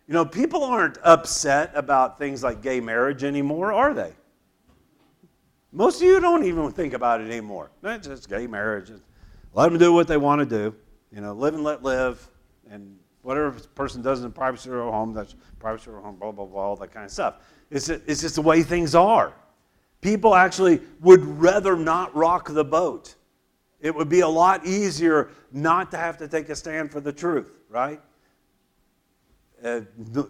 [0.07, 4.13] You know, people aren't upset about things like gay marriage anymore, are they?
[5.73, 7.71] Most of you don't even think about it anymore.
[7.83, 8.91] It's just gay marriage.
[9.55, 10.75] Let them do what they want to do.
[11.13, 12.27] You know, live and let live.
[12.71, 16.47] And whatever person does in the privacy or home, that's privacy or home, blah, blah,
[16.47, 17.37] blah, all that kind of stuff.
[17.71, 19.33] It's, it's just the way things are.
[20.01, 23.15] People actually would rather not rock the boat.
[23.81, 27.13] It would be a lot easier not to have to take a stand for the
[27.13, 28.01] truth, right?
[29.63, 29.83] Uh,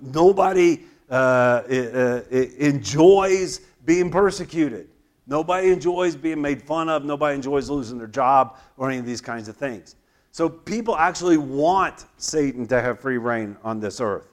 [0.02, 4.89] nobody uh, uh, enjoys being persecuted.
[5.30, 7.04] Nobody enjoys being made fun of.
[7.04, 9.94] Nobody enjoys losing their job or any of these kinds of things.
[10.32, 14.28] So people actually want Satan to have free reign on this earth.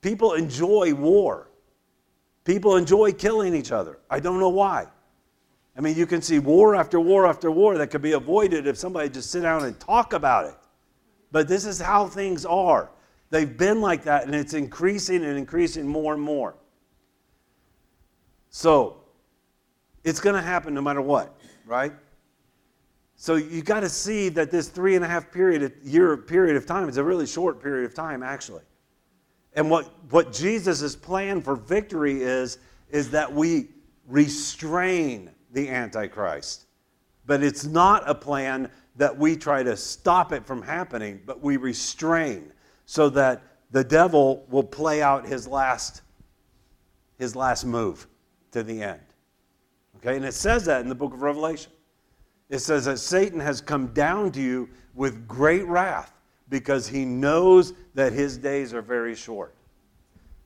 [0.00, 1.50] People enjoy war.
[2.44, 3.98] People enjoy killing each other.
[4.10, 4.86] I don't know why.
[5.76, 8.78] I mean, you can see war after war after war that could be avoided if
[8.78, 10.54] somebody just sit down and talk about it.
[11.30, 12.90] But this is how things are.
[13.28, 16.54] They've been like that, and it's increasing and increasing more and more.
[18.50, 19.01] So
[20.04, 21.92] it's going to happen no matter what, right?
[23.16, 26.66] So you got to see that this three and a half period year period of
[26.66, 28.62] time is a really short period of time, actually.
[29.54, 32.58] And what, what Jesus' plan for victory is,
[32.90, 33.68] is that we
[34.08, 36.66] restrain the Antichrist.
[37.26, 41.56] But it's not a plan that we try to stop it from happening, but we
[41.56, 42.52] restrain
[42.86, 46.02] so that the devil will play out his last,
[47.18, 48.06] his last move
[48.50, 49.00] to the end.
[50.02, 51.70] Okay, and it says that in the book of Revelation.
[52.48, 56.12] It says that Satan has come down to you with great wrath
[56.48, 59.54] because he knows that his days are very short.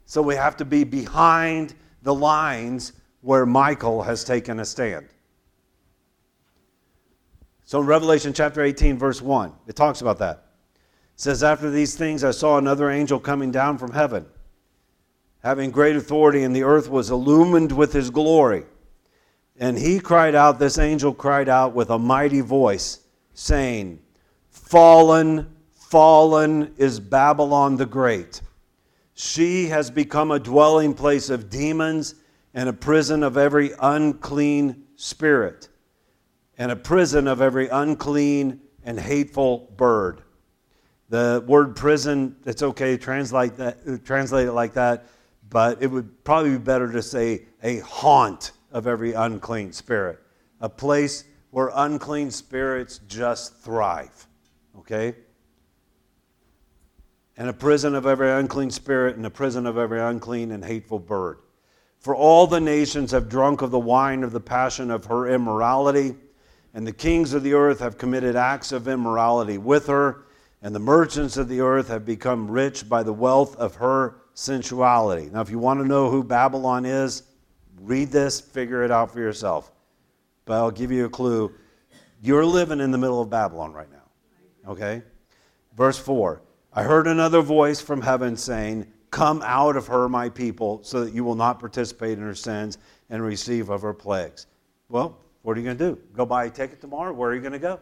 [0.04, 2.92] So we have to be behind the lines
[3.22, 5.08] where Michael has taken a stand.
[7.64, 10.44] So in Revelation chapter 18, verse 1, it talks about that.
[10.76, 14.26] It says, After these things I saw another angel coming down from heaven,
[15.42, 18.64] having great authority, and the earth was illumined with his glory.
[19.58, 23.00] And he cried out, this angel cried out with a mighty voice,
[23.34, 24.00] saying,
[24.50, 28.42] Fallen, fallen is Babylon the Great.
[29.14, 32.16] She has become a dwelling place of demons
[32.52, 35.68] and a prison of every unclean spirit
[36.58, 40.22] and a prison of every unclean and hateful bird.
[41.08, 45.06] The word prison, it's okay to translate, that, translate it like that,
[45.48, 50.18] but it would probably be better to say a haunt of every unclean spirit,
[50.60, 54.26] a place where unclean spirits just thrive.
[54.78, 55.14] Okay?
[57.38, 60.98] And a prison of every unclean spirit, and a prison of every unclean and hateful
[60.98, 61.38] bird.
[62.00, 66.14] For all the nations have drunk of the wine of the passion of her immorality
[66.74, 70.26] and the kings of the earth have committed acts of immorality with her,
[70.60, 75.30] and the merchants of the earth have become rich by the wealth of her sensuality.
[75.32, 77.22] Now, if you want to know who Babylon is,
[77.80, 79.70] read this, figure it out for yourself.
[80.44, 81.52] But I'll give you a clue.
[82.22, 84.70] You're living in the middle of Babylon right now.
[84.70, 85.02] Okay?
[85.76, 86.40] Verse 4
[86.72, 91.14] I heard another voice from heaven saying, Come out of her, my people, so that
[91.14, 94.46] you will not participate in her sins and receive of her plagues.
[94.88, 96.00] Well, what are you going to do?
[96.12, 97.12] Go buy a ticket tomorrow?
[97.12, 97.80] Where are you going to go?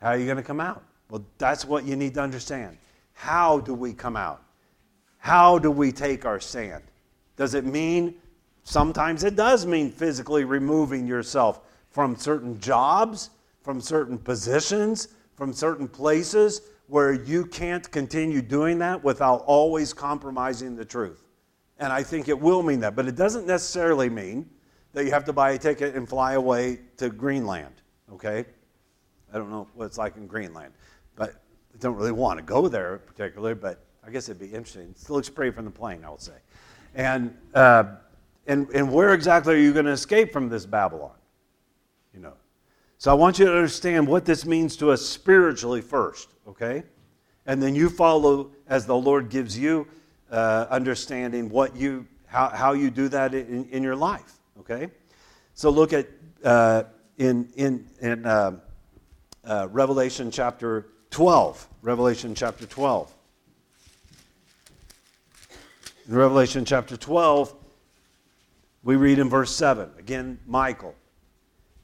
[0.00, 0.82] How are you going to come out?
[1.08, 2.76] Well, that's what you need to understand.
[3.12, 4.42] How do we come out?
[5.18, 6.82] How do we take our stand?
[7.36, 8.14] Does it mean,
[8.64, 11.60] sometimes it does mean physically removing yourself
[11.90, 13.30] from certain jobs,
[13.62, 20.76] from certain positions, from certain places where you can't continue doing that without always compromising
[20.76, 21.24] the truth.
[21.78, 24.48] And I think it will mean that, but it doesn't necessarily mean
[24.92, 27.74] that you have to buy a ticket and fly away to Greenland,
[28.12, 28.44] okay?
[29.32, 30.74] I don't know what it's like in Greenland,
[31.16, 31.30] but
[31.74, 34.94] I don't really want to go there particularly, but I guess it'd be interesting.
[35.00, 36.36] It looks pretty from the plane, I would say.
[36.94, 37.84] And, uh,
[38.46, 41.16] and, and where exactly are you going to escape from this Babylon?
[42.12, 42.34] You know.
[42.98, 46.84] So I want you to understand what this means to us spiritually first, okay?
[47.46, 49.86] And then you follow as the Lord gives you
[50.30, 54.38] uh, understanding what you, how, how you do that in, in your life.
[54.60, 54.88] Okay?
[55.54, 56.08] So look at
[56.44, 56.84] uh,
[57.18, 58.58] in, in, in uh,
[59.44, 61.68] uh, Revelation chapter 12.
[61.82, 63.12] Revelation chapter 12.
[66.08, 67.54] In Revelation chapter 12,
[68.82, 70.94] we read in verse 7, again, Michael.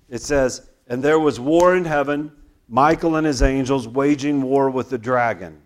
[0.08, 2.32] It says, And there was war in heaven,
[2.68, 5.62] Michael and his angels waging war with the dragon.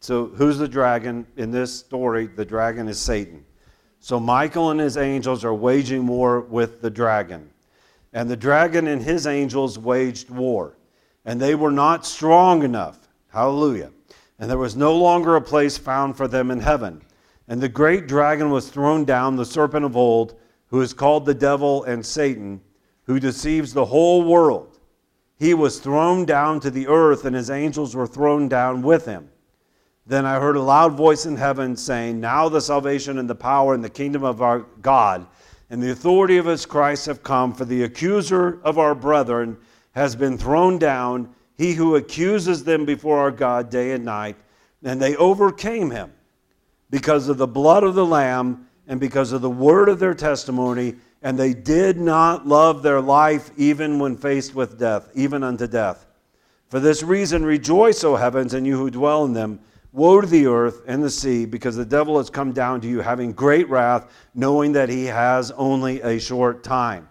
[0.00, 1.26] So, who's the dragon?
[1.36, 3.44] In this story, the dragon is Satan.
[4.00, 7.50] So Michael and his angels are waging war with the dragon.
[8.12, 10.76] And the dragon and his angels waged war.
[11.24, 13.08] And they were not strong enough.
[13.28, 13.90] Hallelujah.
[14.38, 17.02] And there was no longer a place found for them in heaven.
[17.48, 20.38] And the great dragon was thrown down, the serpent of old,
[20.68, 22.60] who is called the devil and Satan,
[23.04, 24.78] who deceives the whole world.
[25.38, 29.30] He was thrown down to the earth, and his angels were thrown down with him.
[30.06, 33.74] Then I heard a loud voice in heaven saying, Now the salvation and the power
[33.74, 35.26] and the kingdom of our God
[35.70, 39.58] and the authority of his Christ have come, for the accuser of our brethren
[39.92, 44.36] has been thrown down, he who accuses them before our God day and night.
[44.82, 46.12] And they overcame him
[46.88, 50.96] because of the blood of the Lamb and because of the word of their testimony,
[51.22, 56.06] and they did not love their life even when faced with death, even unto death.
[56.68, 59.60] For this reason, rejoice, O heavens, and you who dwell in them.
[59.92, 63.00] Woe to the earth and the sea, because the devil has come down to you,
[63.00, 67.08] having great wrath, knowing that he has only a short time.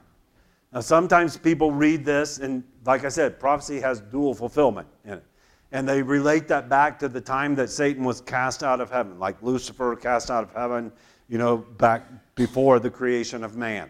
[0.72, 5.24] Now, sometimes people read this, and like I said, prophecy has dual fulfillment in it.
[5.72, 9.20] And they relate that back to the time that Satan was cast out of heaven,
[9.20, 10.92] like Lucifer cast out of heaven,
[11.30, 13.90] you know, back before the creation of man.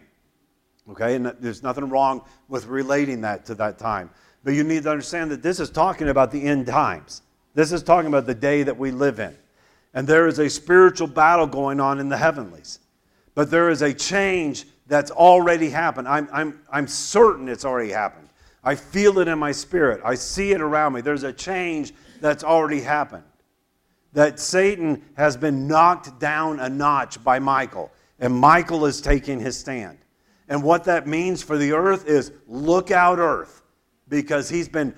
[0.90, 4.10] Okay, and there's nothing wrong with relating that to that time.
[4.44, 7.22] But you need to understand that this is talking about the end times.
[7.54, 9.36] This is talking about the day that we live in.
[9.94, 12.80] And there is a spiritual battle going on in the heavenlies.
[13.36, 16.08] But there is a change that's already happened.
[16.08, 18.30] I'm, I'm, I'm certain it's already happened.
[18.64, 20.02] I feel it in my spirit.
[20.04, 21.02] I see it around me.
[21.02, 23.24] There's a change that's already happened.
[24.18, 29.56] That Satan has been knocked down a notch by Michael, and Michael is taking his
[29.56, 30.00] stand.
[30.50, 33.62] And what that means for the earth is look out, earth,
[34.10, 34.96] because he's been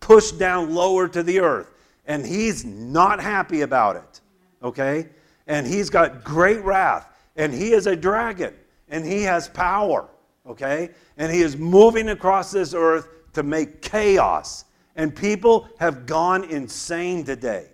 [0.00, 1.74] pushed down lower to the earth,
[2.06, 4.22] and he's not happy about it.
[4.62, 5.10] Okay?
[5.46, 8.54] And he's got great wrath, and he is a dragon,
[8.88, 10.08] and he has power.
[10.46, 10.88] Okay?
[11.18, 14.64] And he is moving across this earth to make chaos.
[14.96, 17.71] And people have gone insane today.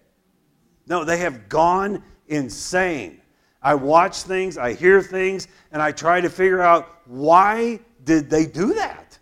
[0.89, 3.20] No, they have gone insane.
[3.62, 8.47] I watch things, I hear things, and I try to figure out why did they
[8.47, 9.18] do that?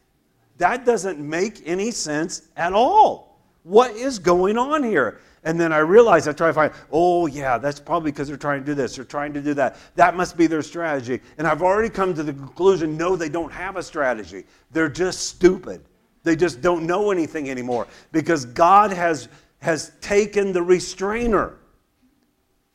[0.59, 3.41] That doesn't make any sense at all.
[3.63, 5.21] What is going on here?
[5.43, 8.61] And then I realize I try to find, oh, yeah, that's probably because they're trying
[8.61, 9.77] to do this, they're trying to do that.
[9.95, 11.21] That must be their strategy.
[11.39, 14.45] And I've already come to the conclusion no, they don't have a strategy.
[14.73, 15.83] They're just stupid.
[16.25, 19.29] They just don't know anything anymore because God has,
[19.61, 21.59] has taken the restrainer.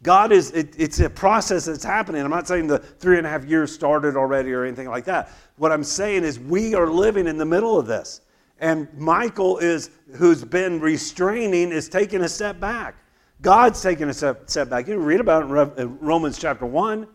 [0.03, 2.23] God is, it, it's a process that's happening.
[2.23, 5.31] I'm not saying the three and a half years started already or anything like that.
[5.57, 8.21] What I'm saying is we are living in the middle of this.
[8.59, 12.95] And Michael is, who's been restraining, is taking a step back.
[13.41, 14.87] God's taking a step, step back.
[14.87, 17.07] You read about it in uh, Romans chapter 1.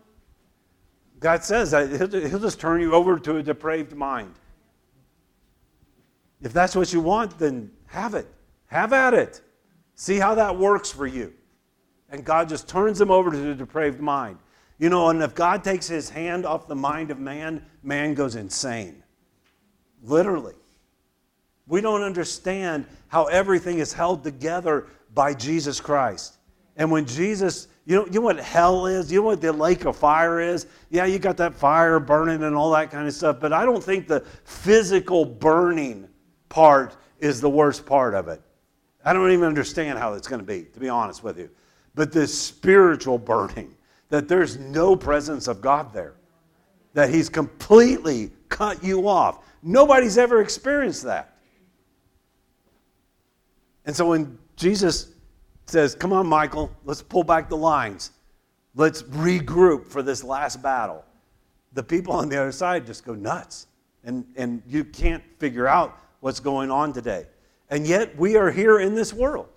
[1.19, 4.33] God says that he'll, he'll just turn you over to a depraved mind.
[6.41, 8.27] If that's what you want, then have it.
[8.67, 9.41] Have at it.
[9.97, 11.33] See how that works for you
[12.09, 14.37] and God just turns them over to the depraved mind.
[14.79, 18.35] You know, and if God takes his hand off the mind of man, man goes
[18.35, 19.03] insane.
[20.03, 20.53] Literally.
[21.67, 26.37] We don't understand how everything is held together by Jesus Christ.
[26.77, 29.11] And when Jesus, you know, you know what hell is?
[29.11, 30.67] You know what the lake of fire is?
[30.89, 33.83] Yeah, you got that fire burning and all that kind of stuff, but I don't
[33.83, 36.07] think the physical burning
[36.49, 38.41] part is the worst part of it.
[39.07, 41.49] I don't even understand how it's going to be, to be honest with you
[41.97, 43.75] but this spiritual burning,
[44.09, 46.13] that there's no presence of God there,
[46.93, 49.43] that He's completely cut you off.
[49.63, 51.39] Nobody's ever experienced that.
[53.83, 55.11] And so when Jesus
[55.65, 58.11] says, Come on, Michael, let's pull back the lines,
[58.75, 61.03] let's regroup for this last battle,
[61.73, 63.65] the people on the other side just go nuts.
[64.03, 67.25] And, and you can't figure out what's going on today.
[67.69, 69.49] And yet we are here in this world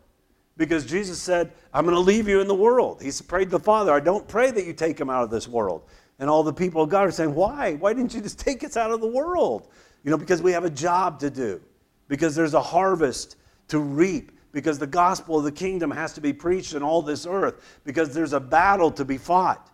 [0.56, 3.00] because Jesus said, I'm going to leave you in the world.
[3.00, 5.48] He prayed to the Father, I don't pray that you take him out of this
[5.48, 5.82] world.
[6.18, 7.76] And all the people of God are saying, Why?
[7.76, 9.68] Why didn't you just take us out of the world?
[10.04, 11.61] You know, because we have a job to do,
[12.08, 13.36] because there's a harvest
[13.68, 17.26] to reap, because the gospel of the kingdom has to be preached in all this
[17.26, 19.70] earth, because there's a battle to be fought.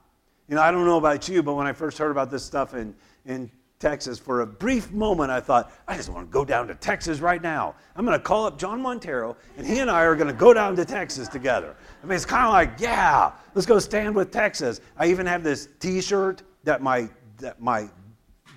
[0.49, 2.74] You know, I don't know about you, but when I first heard about this stuff
[2.74, 5.31] in, in Texas for a brief moment.
[5.31, 7.74] I thought, I just want to go down to Texas right now.
[7.95, 10.55] I'm going to call up John Montero, and he and I are going to go
[10.55, 11.77] down to Texas together.
[12.03, 14.81] I mean, it's kind of like, yeah, let's go stand with Texas.
[14.97, 17.09] I even have this T-shirt that my
[17.39, 17.89] that my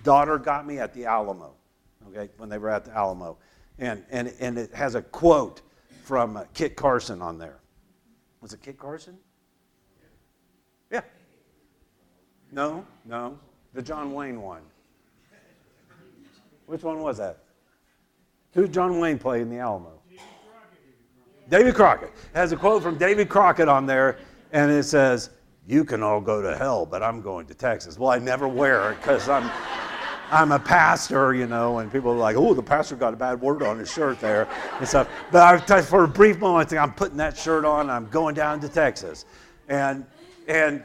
[0.03, 1.53] daughter got me at the Alamo,
[2.07, 3.37] okay, when they were at the Alamo,
[3.77, 5.61] and and and it has a quote
[6.03, 7.59] from uh, Kit Carson on there.
[8.41, 9.17] Was it Kit Carson?
[10.89, 11.01] Yeah.
[12.51, 13.37] No, no,
[13.73, 14.61] the John Wayne one.
[16.69, 17.39] Which one was that?
[18.53, 20.03] Who did John Wayne play in the Alamo?
[21.49, 22.11] David Crockett.
[22.35, 24.19] has a quote from David Crockett on there,
[24.51, 25.31] and it says,
[25.65, 27.97] You can all go to hell, but I'm going to Texas.
[27.97, 29.49] Well, I never wear it because I'm.
[30.31, 33.41] I'm a pastor, you know, and people are like, "Oh, the pastor got a bad
[33.41, 34.47] word on his shirt there,"
[34.77, 35.09] and stuff.
[35.31, 37.89] But I, for a brief moment, I'm putting that shirt on.
[37.89, 39.25] I'm going down to Texas,
[39.69, 40.05] and
[40.47, 40.83] and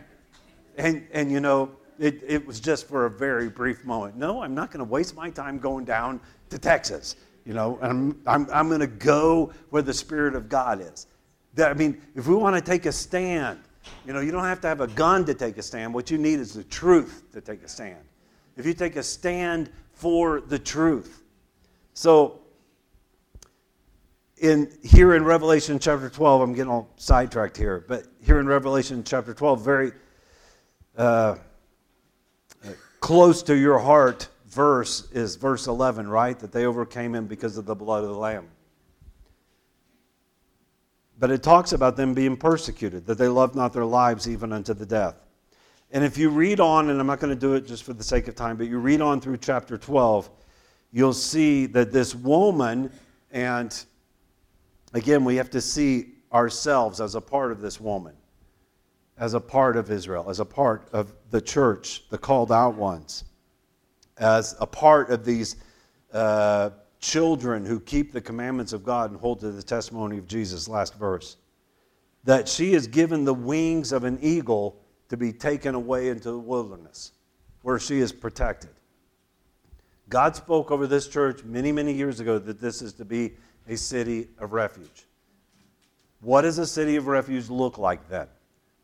[0.78, 4.16] and and you know, it, it was just for a very brief moment.
[4.16, 6.20] No, I'm not going to waste my time going down
[6.51, 7.16] to Texas.
[7.45, 11.07] You know, I'm, I'm, I'm going to go where the Spirit of God is.
[11.55, 13.61] That, I mean, if we want to take a stand,
[14.07, 15.92] you know, you don't have to have a gun to take a stand.
[15.92, 18.03] What you need is the truth to take a stand.
[18.57, 21.22] If you take a stand for the truth.
[21.92, 22.40] So,
[24.38, 29.05] in here in Revelation chapter 12, I'm getting all sidetracked here, but here in Revelation
[29.05, 29.92] chapter 12, very
[30.97, 31.36] uh,
[33.05, 36.38] close to your heart verse is verse 11, right?
[36.38, 38.48] That they overcame him because of the blood of the Lamb.
[41.18, 44.72] But it talks about them being persecuted, that they loved not their lives even unto
[44.72, 45.16] the death.
[45.90, 48.02] And if you read on, and I'm not going to do it just for the
[48.02, 50.30] sake of time, but you read on through chapter 12,
[50.90, 52.90] you'll see that this woman,
[53.32, 53.84] and
[54.94, 58.14] again, we have to see ourselves as a part of this woman,
[59.18, 63.24] as a part of Israel, as a part of the church, the called out ones,
[64.18, 65.56] as a part of these
[66.12, 70.68] uh, children who keep the commandments of God and hold to the testimony of Jesus.
[70.68, 71.36] Last verse.
[72.24, 76.38] That she is given the wings of an eagle to be taken away into the
[76.38, 77.12] wilderness
[77.62, 78.70] where she is protected.
[80.08, 83.34] God spoke over this church many, many years ago that this is to be
[83.68, 85.06] a city of refuge.
[86.20, 88.28] What does a city of refuge look like then?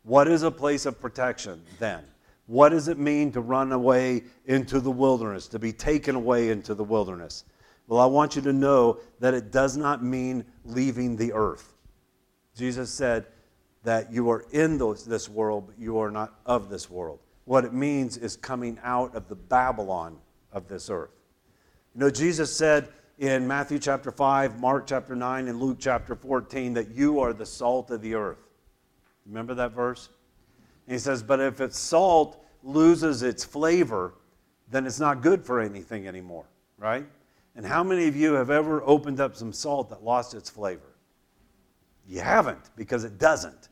[0.03, 2.03] What is a place of protection then?
[2.47, 6.73] What does it mean to run away into the wilderness, to be taken away into
[6.73, 7.45] the wilderness?
[7.87, 11.73] Well, I want you to know that it does not mean leaving the earth.
[12.55, 13.27] Jesus said
[13.83, 17.19] that you are in this world, but you are not of this world.
[17.45, 20.17] What it means is coming out of the Babylon
[20.51, 21.11] of this earth.
[21.93, 26.73] You know, Jesus said in Matthew chapter 5, Mark chapter 9, and Luke chapter 14
[26.73, 28.39] that you are the salt of the earth.
[29.25, 30.09] Remember that verse?
[30.87, 34.13] And he says, But if its salt loses its flavor,
[34.69, 36.45] then it's not good for anything anymore,
[36.77, 37.05] right?
[37.55, 40.95] And how many of you have ever opened up some salt that lost its flavor?
[42.07, 43.69] You haven't, because it doesn't.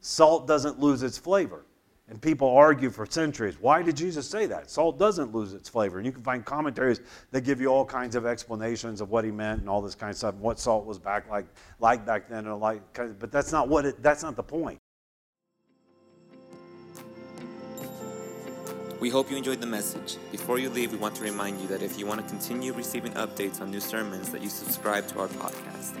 [0.00, 1.63] Salt doesn't lose its flavor.
[2.08, 3.56] And people argue for centuries.
[3.58, 4.70] Why did Jesus say that?
[4.70, 5.96] Salt doesn't lose its flavor.
[5.96, 7.00] And you can find commentaries
[7.30, 10.10] that give you all kinds of explanations of what he meant and all this kind
[10.10, 11.46] of stuff, and what salt was back like,
[11.80, 12.82] like back then, and like,
[13.18, 14.78] but that's not what it, that's not the point.
[19.00, 20.16] We hope you enjoyed the message.
[20.30, 23.12] Before you leave, we want to remind you that if you want to continue receiving
[23.12, 25.98] updates on new sermons, that you subscribe to our podcast.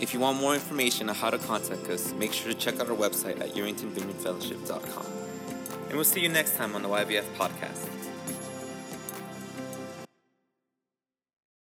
[0.00, 2.90] If you want more information on how to contact us, make sure to check out
[2.90, 5.25] our website at YeringtonVineyardFellowship.com.
[5.96, 7.95] And we'll see you next time on the YVF podcast.